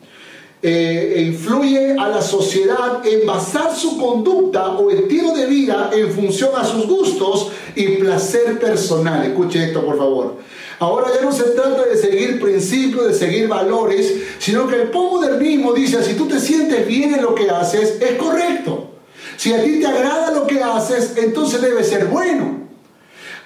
[0.59, 6.11] Eh, e influye a la sociedad en basar su conducta o estilo de vida en
[6.11, 9.23] función a sus gustos y placer personal.
[9.23, 10.37] Escuche esto, por favor.
[10.79, 15.73] Ahora ya no se trata de seguir principios, de seguir valores, sino que el posmodernismo
[15.73, 18.91] dice, si tú te sientes bien en lo que haces, es correcto.
[19.37, 22.67] Si a ti te agrada lo que haces, entonces debe ser bueno.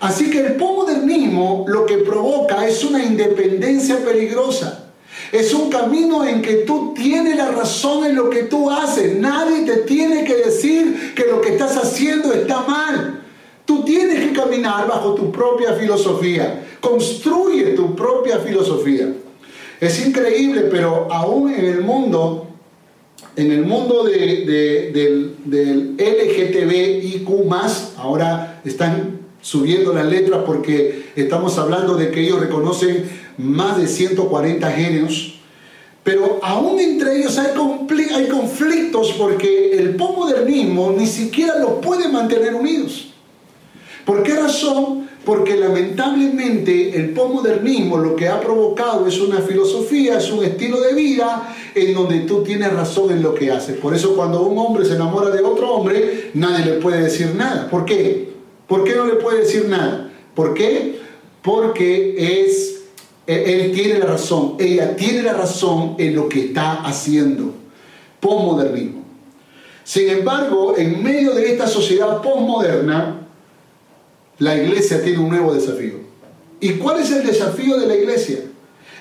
[0.01, 4.89] Así que el posmodernismo lo que provoca es una independencia peligrosa.
[5.31, 9.15] Es un camino en que tú tienes la razón en lo que tú haces.
[9.17, 13.23] Nadie te tiene que decir que lo que estás haciendo está mal.
[13.63, 16.65] Tú tienes que caminar bajo tu propia filosofía.
[16.81, 19.13] Construye tu propia filosofía.
[19.79, 22.47] Es increíble, pero aún en el mundo
[23.35, 27.29] en el mundo de, del, del LGTBIQ,
[27.97, 34.71] ahora están subiendo las letras porque estamos hablando de que ellos reconocen más de 140
[34.71, 35.39] géneros.
[36.03, 37.51] Pero aún entre ellos hay,
[38.15, 43.13] hay conflictos porque el posmodernismo ni siquiera los puede mantener unidos.
[44.05, 45.09] ¿Por qué razón?
[45.25, 50.95] Porque lamentablemente el posmodernismo lo que ha provocado es una filosofía, es un estilo de
[50.95, 53.77] vida en donde tú tienes razón en lo que haces.
[53.77, 57.69] Por eso cuando un hombre se enamora de otro hombre, nadie le puede decir nada.
[57.69, 58.31] ¿Por qué?
[58.67, 60.11] ¿Por qué no le puede decir nada?
[60.33, 60.99] ¿Por qué?
[61.43, 62.81] Porque es,
[63.27, 67.53] e, él tiene la razón, ella tiene la razón en lo que está haciendo.
[68.19, 69.01] Posmodernismo.
[69.83, 73.27] Sin embargo, en medio de esta sociedad posmoderna,
[74.39, 75.95] la iglesia tiene un nuevo desafío.
[76.59, 78.39] ¿Y cuál es el desafío de la iglesia?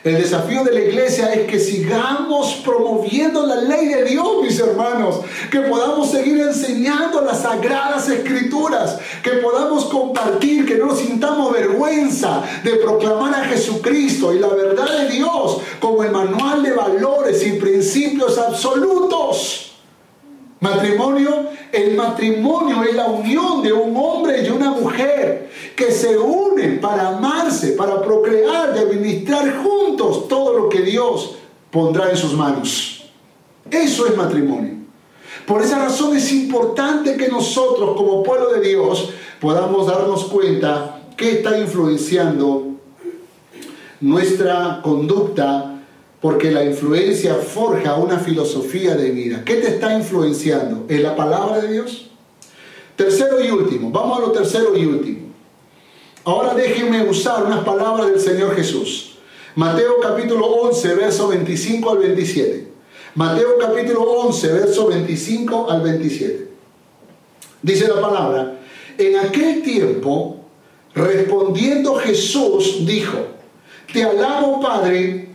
[0.03, 5.21] El desafío de la iglesia es que sigamos promoviendo la ley de Dios, mis hermanos,
[5.51, 12.77] que podamos seguir enseñando las sagradas escrituras, que podamos compartir, que no sintamos vergüenza de
[12.77, 18.39] proclamar a Jesucristo y la verdad de Dios como el manual de valores y principios
[18.39, 19.73] absolutos.
[20.61, 26.81] Matrimonio, el matrimonio es la unión de un hombre y una mujer que se unen
[26.81, 31.37] para amarse, para procrear y administrar juntos todo lo que Dios
[31.71, 33.05] pondrá en sus manos.
[33.71, 34.75] Eso es matrimonio.
[35.47, 39.11] Por esa razón es importante que nosotros como pueblo de Dios
[39.41, 42.67] podamos darnos cuenta que está influenciando
[44.01, 45.70] nuestra conducta
[46.21, 49.43] porque la influencia forja una filosofía de vida.
[49.45, 50.85] ¿Qué te está influenciando?
[50.89, 52.11] ¿En la palabra de Dios?
[52.95, 55.31] Tercero y último, vamos a lo tercero y último.
[56.25, 59.17] Ahora déjenme usar unas palabras del Señor Jesús.
[59.55, 62.69] Mateo capítulo 11, verso 25 al 27.
[63.15, 66.51] Mateo capítulo 11, verso 25 al 27.
[67.63, 68.59] Dice la palabra,
[68.99, 70.37] en aquel tiempo,
[70.95, 73.19] respondiendo Jesús, dijo,
[73.93, 75.30] te alabo Padre,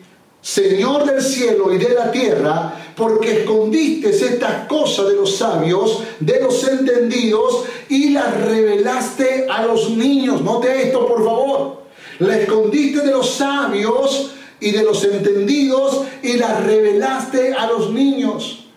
[0.45, 6.39] Señor del cielo y de la tierra, porque escondiste estas cosas de los sabios, de
[6.39, 10.43] los entendidos, y las revelaste a los niños.
[10.43, 11.81] Note esto, por favor.
[12.19, 18.67] La escondiste de los sabios y de los entendidos, y las revelaste a los niños.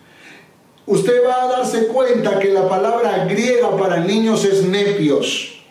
[0.87, 5.61] Usted va a darse cuenta que la palabra griega para niños es nepios.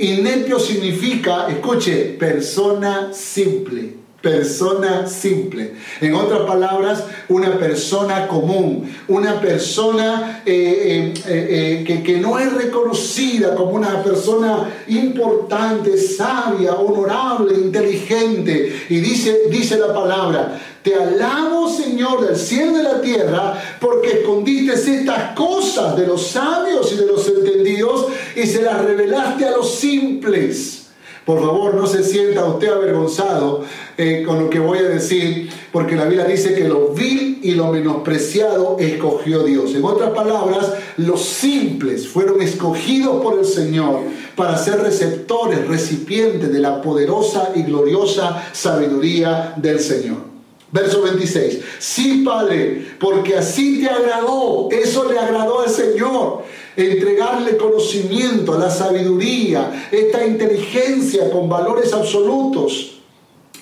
[0.00, 5.74] Y nepio significa, escuche, persona simple persona simple.
[6.00, 12.50] En otras palabras, una persona común, una persona eh, eh, eh, que, que, no es
[12.52, 18.86] reconocida como una persona importante, sabia, honorable, inteligente.
[18.88, 24.20] Y dice, dice la palabra, te alabo Señor del cielo y de la tierra, porque
[24.20, 29.50] escondiste estas cosas de los sabios y de los entendidos y se las revelaste a
[29.50, 30.83] los simples.
[31.24, 33.64] Por favor, no se sienta usted avergonzado
[33.96, 37.52] eh, con lo que voy a decir, porque la Biblia dice que lo vil y
[37.52, 39.74] lo menospreciado escogió Dios.
[39.74, 44.00] En otras palabras, los simples fueron escogidos por el Señor
[44.36, 50.34] para ser receptores, recipientes de la poderosa y gloriosa sabiduría del Señor.
[50.72, 51.60] Verso 26.
[51.78, 54.68] Sí, Padre, porque así te agradó.
[54.72, 56.42] Eso le agradó al Señor
[56.76, 62.98] entregarle conocimiento, la sabiduría, esta inteligencia con valores absolutos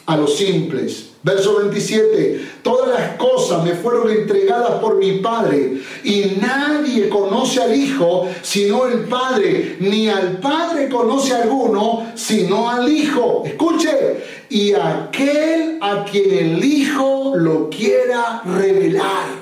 [0.07, 1.09] a los simples.
[1.25, 7.77] Verso 27, todas las cosas me fueron entregadas por mi Padre y nadie conoce al
[7.77, 13.45] Hijo sino el Padre, ni al Padre conoce a alguno sino al Hijo.
[13.47, 19.42] Escuche, y aquel a quien el Hijo lo quiera revelar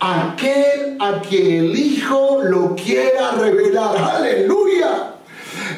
[0.00, 3.96] aquel a quien el Hijo lo quiera revelar.
[3.96, 5.14] Aleluya.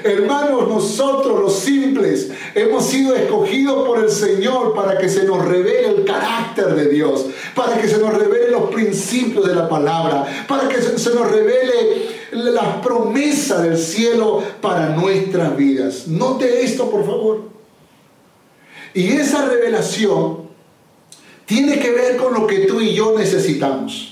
[0.02, 5.88] Hermanos, nosotros los simples hemos sido escogidos por el Señor para que se nos revele
[5.88, 10.68] el carácter de Dios, para que se nos revele los principios de la palabra, para
[10.68, 16.06] que se nos revele la promesa del cielo para nuestras vidas.
[16.06, 17.42] Note esto, por favor.
[18.94, 20.48] Y esa revelación
[21.46, 24.09] tiene que ver con lo que tú y yo necesitamos.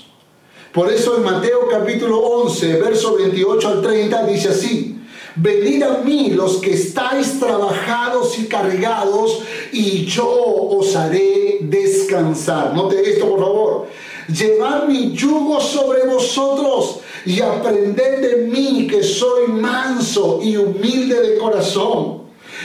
[0.73, 4.99] Por eso en Mateo capítulo 11, verso 28 al 30 dice así,
[5.35, 9.41] venid a mí los que estáis trabajados y cargados
[9.71, 12.75] y yo os haré descansar.
[12.75, 13.87] Note esto por favor.
[14.27, 21.37] Llevad mi yugo sobre vosotros y aprended de mí que soy manso y humilde de
[21.39, 22.19] corazón.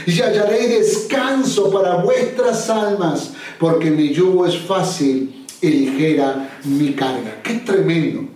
[0.07, 7.41] Y hallaréis descanso para vuestras almas, porque mi yugo es fácil y ligera mi carga.
[7.43, 8.29] ¡Qué tremendo!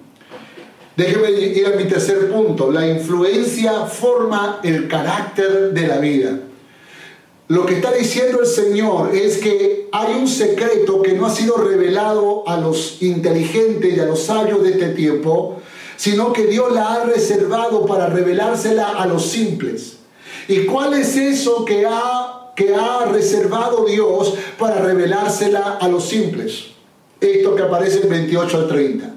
[0.96, 2.72] Déjeme ir a mi tercer punto.
[2.72, 6.40] La influencia forma el carácter de la vida.
[7.46, 11.56] Lo que está diciendo el Señor es que hay un secreto que no ha sido
[11.56, 15.60] revelado a los inteligentes y a los sabios de este tiempo,
[15.96, 19.98] sino que Dios la ha reservado para revelársela a los simples.
[20.48, 26.77] ¿Y cuál es eso que ha, que ha reservado Dios para revelársela a los simples?
[27.20, 29.14] Esto que aparece en 28 al 30.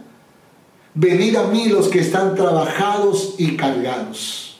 [0.94, 4.60] Venid a mí los que están trabajados y cargados,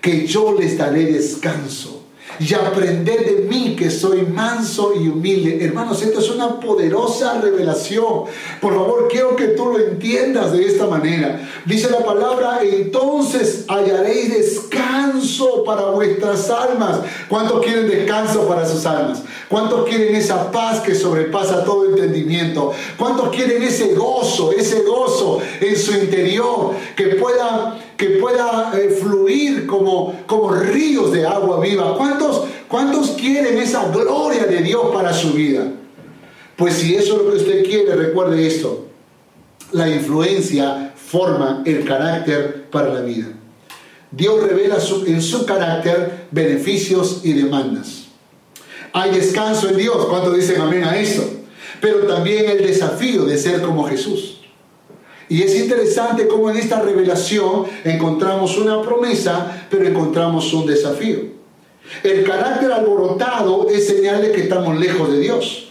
[0.00, 1.99] que yo les daré descanso
[2.40, 5.62] y aprended de mí que soy manso y humilde.
[5.62, 8.24] Hermanos, esto es una poderosa revelación.
[8.62, 11.46] Por favor, quiero que tú lo entiendas de esta manera.
[11.66, 17.00] Dice la palabra, entonces hallaréis descanso para vuestras almas.
[17.28, 19.22] ¿Cuántos quieren descanso para sus almas?
[19.50, 22.72] ¿Cuántos quieren esa paz que sobrepasa todo entendimiento?
[22.96, 29.66] ¿Cuántos quieren ese gozo, ese gozo en su interior que pueda que pueda eh, fluir
[29.66, 31.94] como, como ríos de agua viva.
[31.98, 35.70] ¿Cuántos, ¿Cuántos quieren esa gloria de Dios para su vida?
[36.56, 38.86] Pues si eso es lo que usted quiere, recuerde esto.
[39.72, 43.26] La influencia forma el carácter para la vida.
[44.10, 48.06] Dios revela en su carácter beneficios y demandas.
[48.94, 50.06] Hay descanso en Dios.
[50.06, 51.22] ¿Cuántos dicen amén a eso?
[51.82, 54.39] Pero también el desafío de ser como Jesús.
[55.30, 61.20] Y es interesante cómo en esta revelación encontramos una promesa, pero encontramos un desafío.
[62.02, 65.68] El carácter alborotado es señal de que estamos lejos de Dios.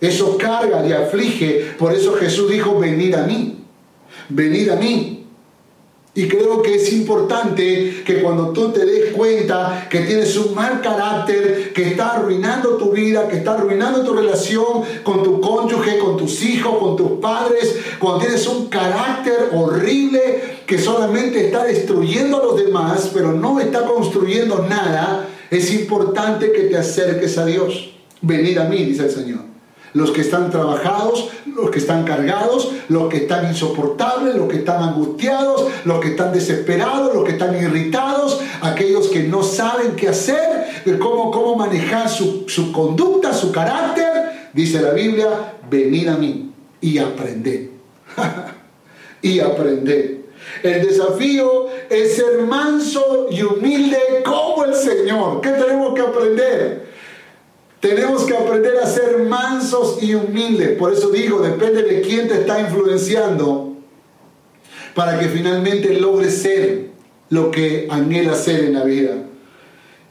[0.00, 1.74] Eso carga y aflige.
[1.78, 3.58] Por eso Jesús dijo, venid a mí.
[4.30, 5.13] Venid a mí.
[6.16, 10.80] Y creo que es importante que cuando tú te des cuenta que tienes un mal
[10.80, 16.16] carácter, que está arruinando tu vida, que está arruinando tu relación con tu cónyuge, con
[16.16, 22.44] tus hijos, con tus padres, cuando tienes un carácter horrible que solamente está destruyendo a
[22.44, 27.90] los demás, pero no está construyendo nada, es importante que te acerques a Dios.
[28.22, 29.53] Venid a mí, dice el Señor
[29.94, 34.82] los que están trabajados, los que están cargados, los que están insoportables, los que están
[34.82, 40.98] angustiados, los que están desesperados, los que están irritados, aquellos que no saben qué hacer,
[41.00, 44.50] cómo, cómo manejar su, su conducta, su carácter.
[44.52, 45.28] Dice la Biblia,
[45.70, 47.70] venid a mí y aprended.
[49.22, 50.18] y aprended.
[50.62, 55.40] El desafío es ser manso y humilde como el Señor.
[55.40, 56.93] ¿Qué tenemos que aprender?
[57.84, 60.70] Tenemos que aprender a ser mansos y humildes.
[60.78, 63.76] Por eso digo, depende de quién te está influenciando
[64.94, 66.86] para que finalmente logres ser
[67.28, 69.26] lo que anhela ser en la vida.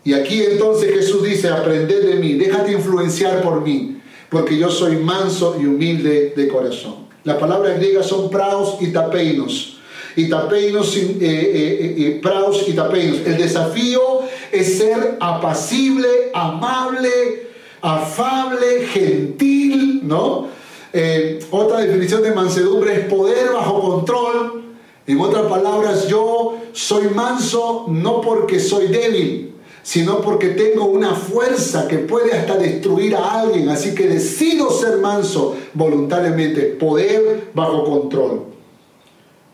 [0.04, 4.00] Y aquí entonces Jesús dice, aprended de mí, déjate influenciar por mí,
[4.30, 7.08] porque yo soy manso y humilde de corazón.
[7.24, 9.80] Las palabras griegas son praos y tapeinos.
[10.16, 13.22] Y tapeinos, eh, eh, eh, praos y tapeinos.
[13.26, 14.20] El desafío
[14.52, 17.53] es ser apacible, amable,
[17.84, 20.48] afable, gentil, ¿no?
[20.94, 24.64] Eh, otra definición de mansedumbre es poder bajo control.
[25.06, 31.88] En otras palabras, yo soy manso no porque soy débil, sino porque tengo una fuerza
[31.90, 33.68] que puede hasta destruir a alguien.
[33.68, 38.44] Así que decido ser manso voluntariamente, poder bajo control.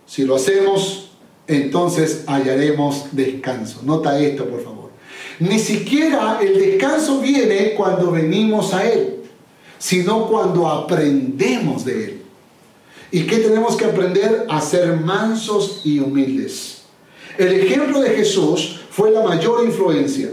[0.06, 1.14] Si lo hacemos,
[1.48, 3.82] entonces hallaremos descanso.
[3.84, 4.79] Nota esto, por favor.
[5.40, 9.22] Ni siquiera el descanso viene cuando venimos a Él,
[9.78, 12.22] sino cuando aprendemos de Él.
[13.12, 14.46] ¿Y qué tenemos que aprender?
[14.50, 16.82] A ser mansos y humildes.
[17.38, 20.30] El ejemplo de Jesús fue la mayor influencia.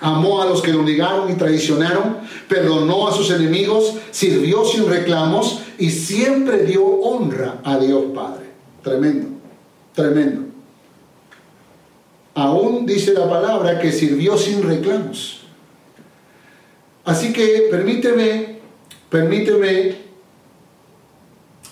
[0.00, 5.60] Amó a los que lo negaron y traicionaron, perdonó a sus enemigos, sirvió sin reclamos
[5.78, 8.50] y siempre dio honra a Dios Padre.
[8.82, 9.28] Tremendo,
[9.94, 10.51] tremendo.
[12.34, 15.40] Aún dice la palabra que sirvió sin reclamos.
[17.04, 18.60] Así que permíteme,
[19.10, 19.96] permíteme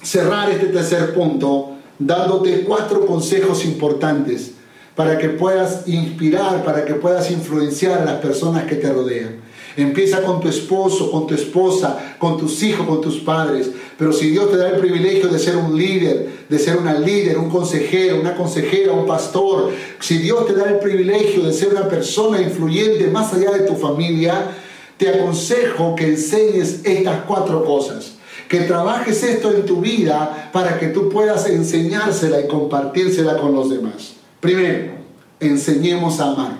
[0.02, 4.52] cerrar este tercer punto dándote cuatro consejos importantes
[4.96, 9.40] para que puedas inspirar, para que puedas influenciar a las personas que te rodean.
[9.82, 13.70] Empieza con tu esposo, con tu esposa, con tus hijos, con tus padres.
[13.96, 17.38] Pero si Dios te da el privilegio de ser un líder, de ser una líder,
[17.38, 19.70] un consejero, una consejera, un pastor,
[20.00, 23.76] si Dios te da el privilegio de ser una persona influyente más allá de tu
[23.76, 24.50] familia,
[24.96, 28.14] te aconsejo que enseñes estas cuatro cosas.
[28.48, 33.70] Que trabajes esto en tu vida para que tú puedas enseñársela y compartírsela con los
[33.70, 34.14] demás.
[34.40, 34.92] Primero,
[35.38, 36.58] enseñemos a amar.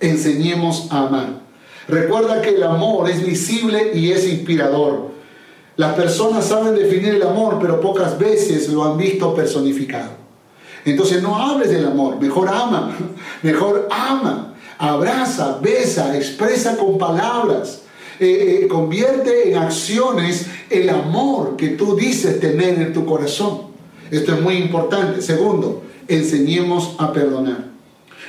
[0.00, 1.43] Enseñemos a amar.
[1.88, 5.12] Recuerda que el amor es visible y es inspirador.
[5.76, 10.10] Las personas saben definir el amor, pero pocas veces lo han visto personificado.
[10.84, 12.96] Entonces no hables del amor, mejor ama,
[13.42, 17.82] mejor ama, abraza, besa, expresa con palabras,
[18.20, 23.74] eh, eh, convierte en acciones el amor que tú dices tener en tu corazón.
[24.10, 25.22] Esto es muy importante.
[25.22, 27.73] Segundo, enseñemos a perdonar.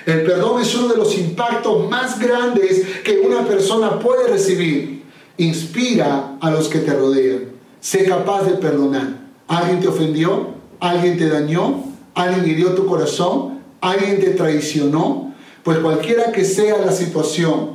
[0.05, 5.03] El perdón es uno de los impactos más grandes que una persona puede recibir.
[5.37, 7.45] Inspira a los que te rodean.
[7.79, 9.25] Sé capaz de perdonar.
[9.47, 10.49] ¿Alguien te ofendió?
[10.79, 11.83] ¿Alguien te dañó?
[12.13, 13.59] ¿Alguien hirió tu corazón?
[13.81, 15.33] ¿Alguien te traicionó?
[15.63, 17.71] Pues cualquiera que sea la situación,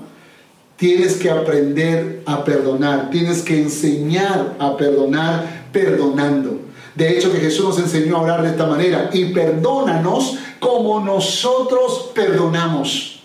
[0.76, 3.10] tienes que aprender a perdonar.
[3.10, 6.60] Tienes que enseñar a perdonar perdonando.
[6.94, 9.10] De hecho, que Jesús nos enseñó a orar de esta manera.
[9.12, 13.20] Y perdónanos como nosotros perdonamos.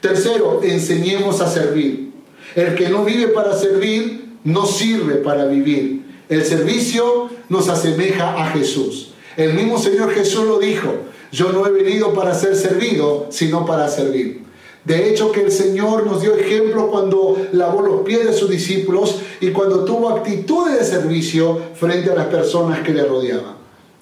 [0.00, 2.10] Tercero, enseñemos a servir.
[2.56, 6.02] El que no vive para servir, no sirve para vivir.
[6.28, 9.12] El servicio nos asemeja a Jesús.
[9.36, 10.92] El mismo Señor Jesús lo dijo.
[11.30, 14.42] Yo no he venido para ser servido, sino para servir.
[14.84, 19.20] De hecho que el Señor nos dio ejemplo cuando lavó los pies de sus discípulos
[19.40, 23.56] y cuando tuvo actitudes de servicio frente a las personas que le rodeaban.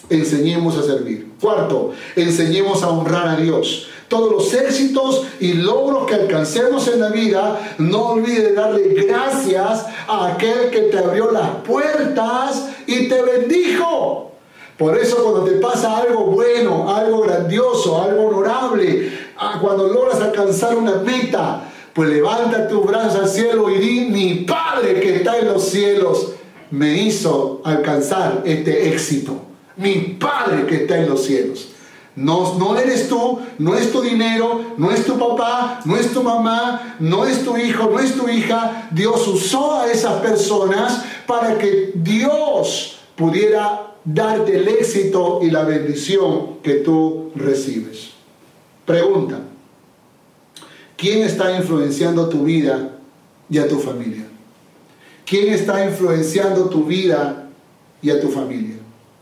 [0.09, 1.30] Enseñemos a servir.
[1.41, 3.89] Cuarto, enseñemos a honrar a Dios.
[4.09, 10.27] Todos los éxitos y logros que alcancemos en la vida, no olvides darle gracias a
[10.27, 14.33] aquel que te abrió las puertas y te bendijo.
[14.77, 20.77] Por eso cuando te pasa algo bueno, algo grandioso, algo honorable, ah, cuando logras alcanzar
[20.77, 21.65] una meta,
[21.95, 26.33] pues levanta tus brazos al cielo y di, mi Padre que está en los cielos
[26.71, 29.50] me hizo alcanzar este éxito.
[29.81, 31.69] Mi Padre que está en los cielos.
[32.17, 36.23] No, no eres tú, no es tu dinero, no es tu papá, no es tu
[36.23, 38.89] mamá, no es tu hijo, no es tu hija.
[38.91, 46.59] Dios usó a esas personas para que Dios pudiera darte el éxito y la bendición
[46.63, 48.11] que tú recibes.
[48.85, 49.41] Pregunta,
[50.97, 52.99] ¿quién está influenciando tu vida
[53.49, 54.27] y a tu familia?
[55.25, 57.49] ¿Quién está influenciando tu vida
[58.03, 58.77] y a tu familia?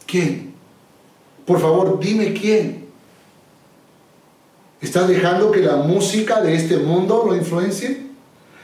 [0.06, 0.47] ¿Quién?
[1.48, 2.88] Por favor, dime quién.
[4.82, 8.02] ¿Estás dejando que la música de este mundo lo influencie?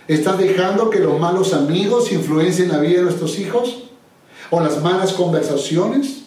[0.07, 3.85] ¿Estás dejando que los malos amigos influencien la vida de nuestros hijos?
[4.51, 6.25] ¿O las malas conversaciones?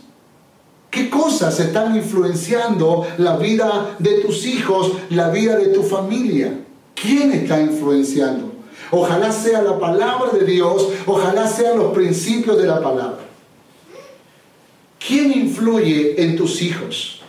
[0.90, 6.58] ¿Qué cosas están influenciando la vida de tus hijos, la vida de tu familia?
[6.96, 8.52] ¿Quién está influenciando?
[8.90, 13.27] Ojalá sea la palabra de Dios, ojalá sean los principios de la palabra.
[15.08, 17.22] ¿Quién influye en tus hijos?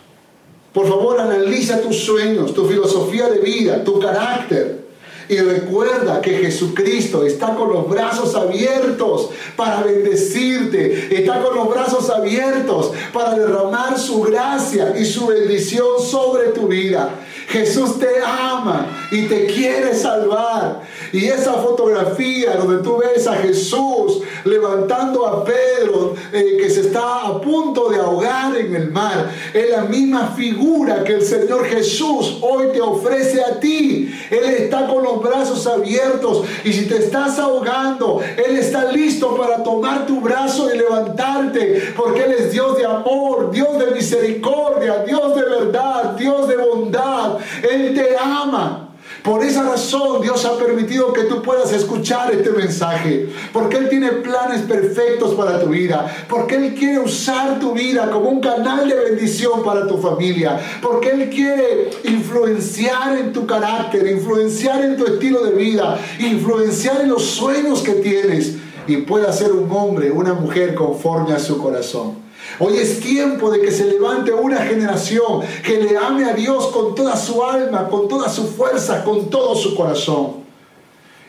[0.73, 4.89] Por favor, analiza tus sueños, tu filosofía de vida, tu carácter.
[5.29, 11.15] Y recuerda que Jesucristo está con los brazos abiertos para bendecirte.
[11.15, 17.11] Está con los brazos abiertos para derramar su gracia y su bendición sobre tu vida.
[17.47, 20.81] Jesús te ama y te quiere salvar.
[21.11, 27.27] Y esa fotografía donde tú ves a Jesús levantando a Pedro eh, que se está
[27.27, 32.37] a punto de ahogar en el mar, es la misma figura que el Señor Jesús
[32.41, 34.13] hoy te ofrece a ti.
[34.29, 39.63] Él está con los brazos abiertos y si te estás ahogando, Él está listo para
[39.63, 45.35] tomar tu brazo y levantarte, porque Él es Dios de amor, Dios de misericordia, Dios
[45.35, 47.37] de verdad, Dios de bondad.
[47.69, 48.88] Él te ama.
[49.23, 53.29] Por esa razón Dios ha permitido que tú puedas escuchar este mensaje.
[53.51, 56.25] Porque Él tiene planes perfectos para tu vida.
[56.29, 60.59] Porque Él quiere usar tu vida como un canal de bendición para tu familia.
[60.81, 67.09] Porque Él quiere influenciar en tu carácter, influenciar en tu estilo de vida, influenciar en
[67.09, 68.55] los sueños que tienes.
[68.87, 72.28] Y pueda ser un hombre, una mujer conforme a su corazón.
[72.57, 76.95] Hoy es tiempo de que se levante una generación que le ame a Dios con
[76.95, 80.39] toda su alma, con toda su fuerza, con todo su corazón.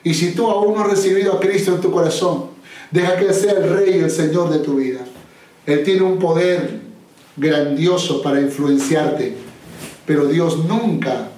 [0.03, 2.47] Y si tú aún no has recibido a Cristo en tu corazón,
[2.91, 5.01] deja que sea el Rey y el Señor de tu vida.
[5.66, 6.81] Él tiene un poder
[7.37, 9.35] grandioso para influenciarte,
[10.07, 11.29] pero Dios nunca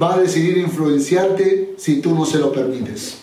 [0.00, 3.18] va a decidir influenciarte si tú no se lo permites.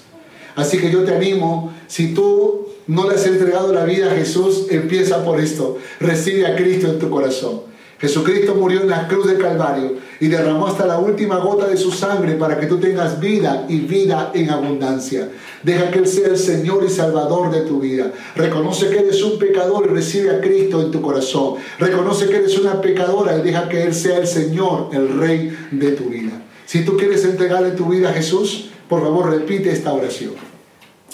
[0.56, 4.66] Así que yo te animo, si tú no le has entregado la vida a Jesús,
[4.72, 5.78] empieza por esto.
[6.00, 7.62] Recibe a Cristo en tu corazón.
[8.00, 11.92] Jesucristo murió en la cruz de Calvario y derramó hasta la última gota de su
[11.92, 15.30] sangre para que tú tengas vida y vida en abundancia.
[15.62, 18.12] Deja que Él sea el Señor y Salvador de tu vida.
[18.36, 21.58] Reconoce que eres un pecador y recibe a Cristo en tu corazón.
[21.78, 25.92] Reconoce que eres una pecadora y deja que Él sea el Señor, el Rey de
[25.92, 26.42] tu vida.
[26.66, 30.34] Si tú quieres entregarle tu vida a Jesús, por favor repite esta oración.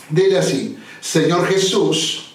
[0.10, 2.32] Dile así, Señor Jesús,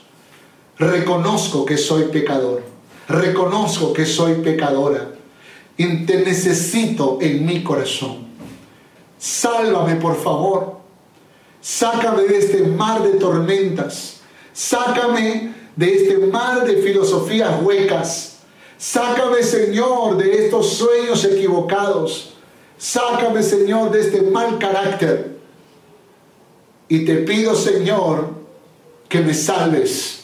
[0.78, 2.62] reconozco que soy pecador,
[3.08, 5.10] reconozco que soy pecadora
[5.76, 8.28] y te necesito en mi corazón.
[9.18, 10.76] Sálvame, por favor.
[11.60, 14.20] Sácame de este mar de tormentas.
[14.52, 18.38] Sácame de este mar de filosofías huecas.
[18.78, 22.34] Sácame, Señor, de estos sueños equivocados.
[22.78, 25.40] Sácame, Señor, de este mal carácter.
[26.88, 28.39] Y te pido, Señor,
[29.11, 30.20] que me salves.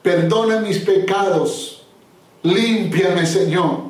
[0.00, 1.84] Perdona mis pecados.
[2.44, 3.80] Límpiame, Señor.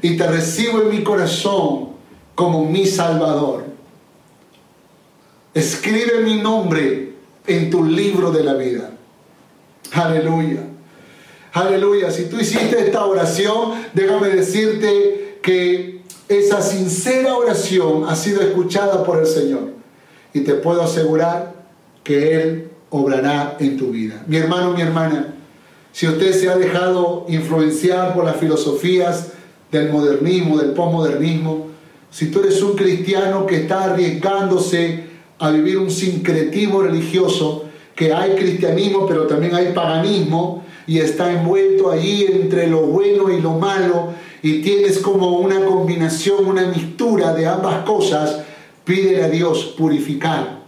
[0.00, 1.90] Y te recibo en mi corazón
[2.34, 3.66] como mi Salvador.
[5.52, 7.12] Escribe mi nombre
[7.46, 8.90] en tu libro de la vida.
[9.92, 10.62] Aleluya.
[11.52, 12.10] Aleluya.
[12.10, 19.18] Si tú hiciste esta oración, déjame decirte que esa sincera oración ha sido escuchada por
[19.18, 19.72] el Señor.
[20.32, 21.52] Y te puedo asegurar
[22.02, 24.22] que Él obrará en tu vida.
[24.26, 25.34] Mi hermano, mi hermana,
[25.92, 29.32] si usted se ha dejado influenciar por las filosofías
[29.72, 31.68] del modernismo, del posmodernismo,
[32.10, 35.04] si tú eres un cristiano que está arriesgándose
[35.38, 37.64] a vivir un sincretismo religioso,
[37.94, 43.40] que hay cristianismo pero también hay paganismo y está envuelto allí entre lo bueno y
[43.40, 44.08] lo malo
[44.42, 48.40] y tienes como una combinación, una mixtura de ambas cosas,
[48.84, 50.59] pídele a Dios purificar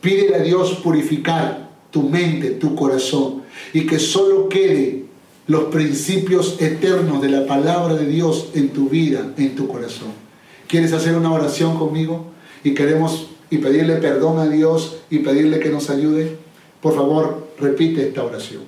[0.00, 3.42] Pídele a Dios purificar tu mente, tu corazón,
[3.72, 5.04] y que solo quede
[5.46, 10.12] los principios eternos de la palabra de Dios en tu vida, en tu corazón.
[10.68, 12.26] ¿Quieres hacer una oración conmigo?
[12.62, 16.36] Y queremos y pedirle perdón a Dios y pedirle que nos ayude.
[16.80, 18.62] Por favor, repite esta oración.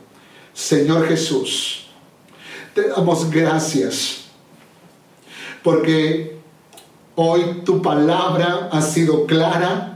[0.52, 1.86] Señor Jesús,
[2.74, 4.24] Te damos gracias
[5.62, 6.38] porque
[7.14, 9.91] hoy tu palabra ha sido clara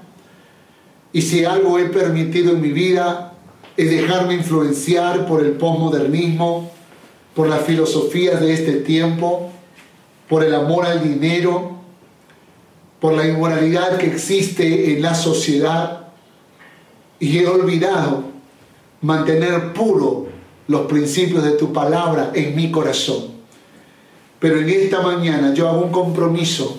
[1.17, 3.33] y si algo he permitido en mi vida
[3.75, 6.71] es dejarme influenciar por el posmodernismo,
[7.35, 9.51] por las filosofías de este tiempo,
[10.29, 11.79] por el amor al dinero,
[13.01, 16.09] por la inmoralidad que existe en la sociedad
[17.19, 18.25] y he olvidado
[19.01, 20.27] mantener puro
[20.69, 23.29] los principios de tu palabra en mi corazón.
[24.39, 26.77] Pero en esta mañana yo hago un compromiso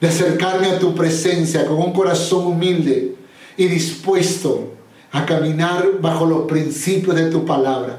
[0.00, 3.17] de acercarme a tu presencia con un corazón humilde
[3.58, 4.72] y dispuesto
[5.12, 7.98] a caminar bajo los principios de tu palabra.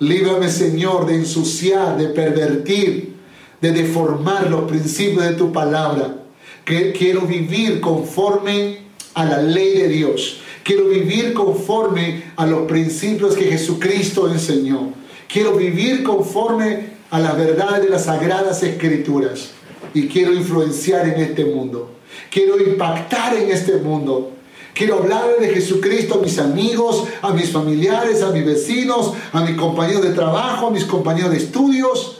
[0.00, 3.14] Líbrame, Señor, de ensuciar, de pervertir,
[3.60, 6.16] de deformar los principios de tu palabra.
[6.64, 8.78] Que quiero vivir conforme
[9.14, 10.40] a la ley de Dios.
[10.64, 14.92] Quiero vivir conforme a los principios que Jesucristo enseñó.
[15.28, 19.50] Quiero vivir conforme a las verdades de las sagradas escrituras.
[19.92, 21.92] Y quiero influenciar en este mundo.
[22.30, 24.32] Quiero impactar en este mundo.
[24.74, 29.56] Quiero hablar de Jesucristo a mis amigos, a mis familiares, a mis vecinos, a mis
[29.56, 32.18] compañeros de trabajo, a mis compañeros de estudios.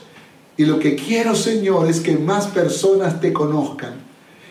[0.57, 3.95] Y lo que quiero, Señor, es que más personas te conozcan.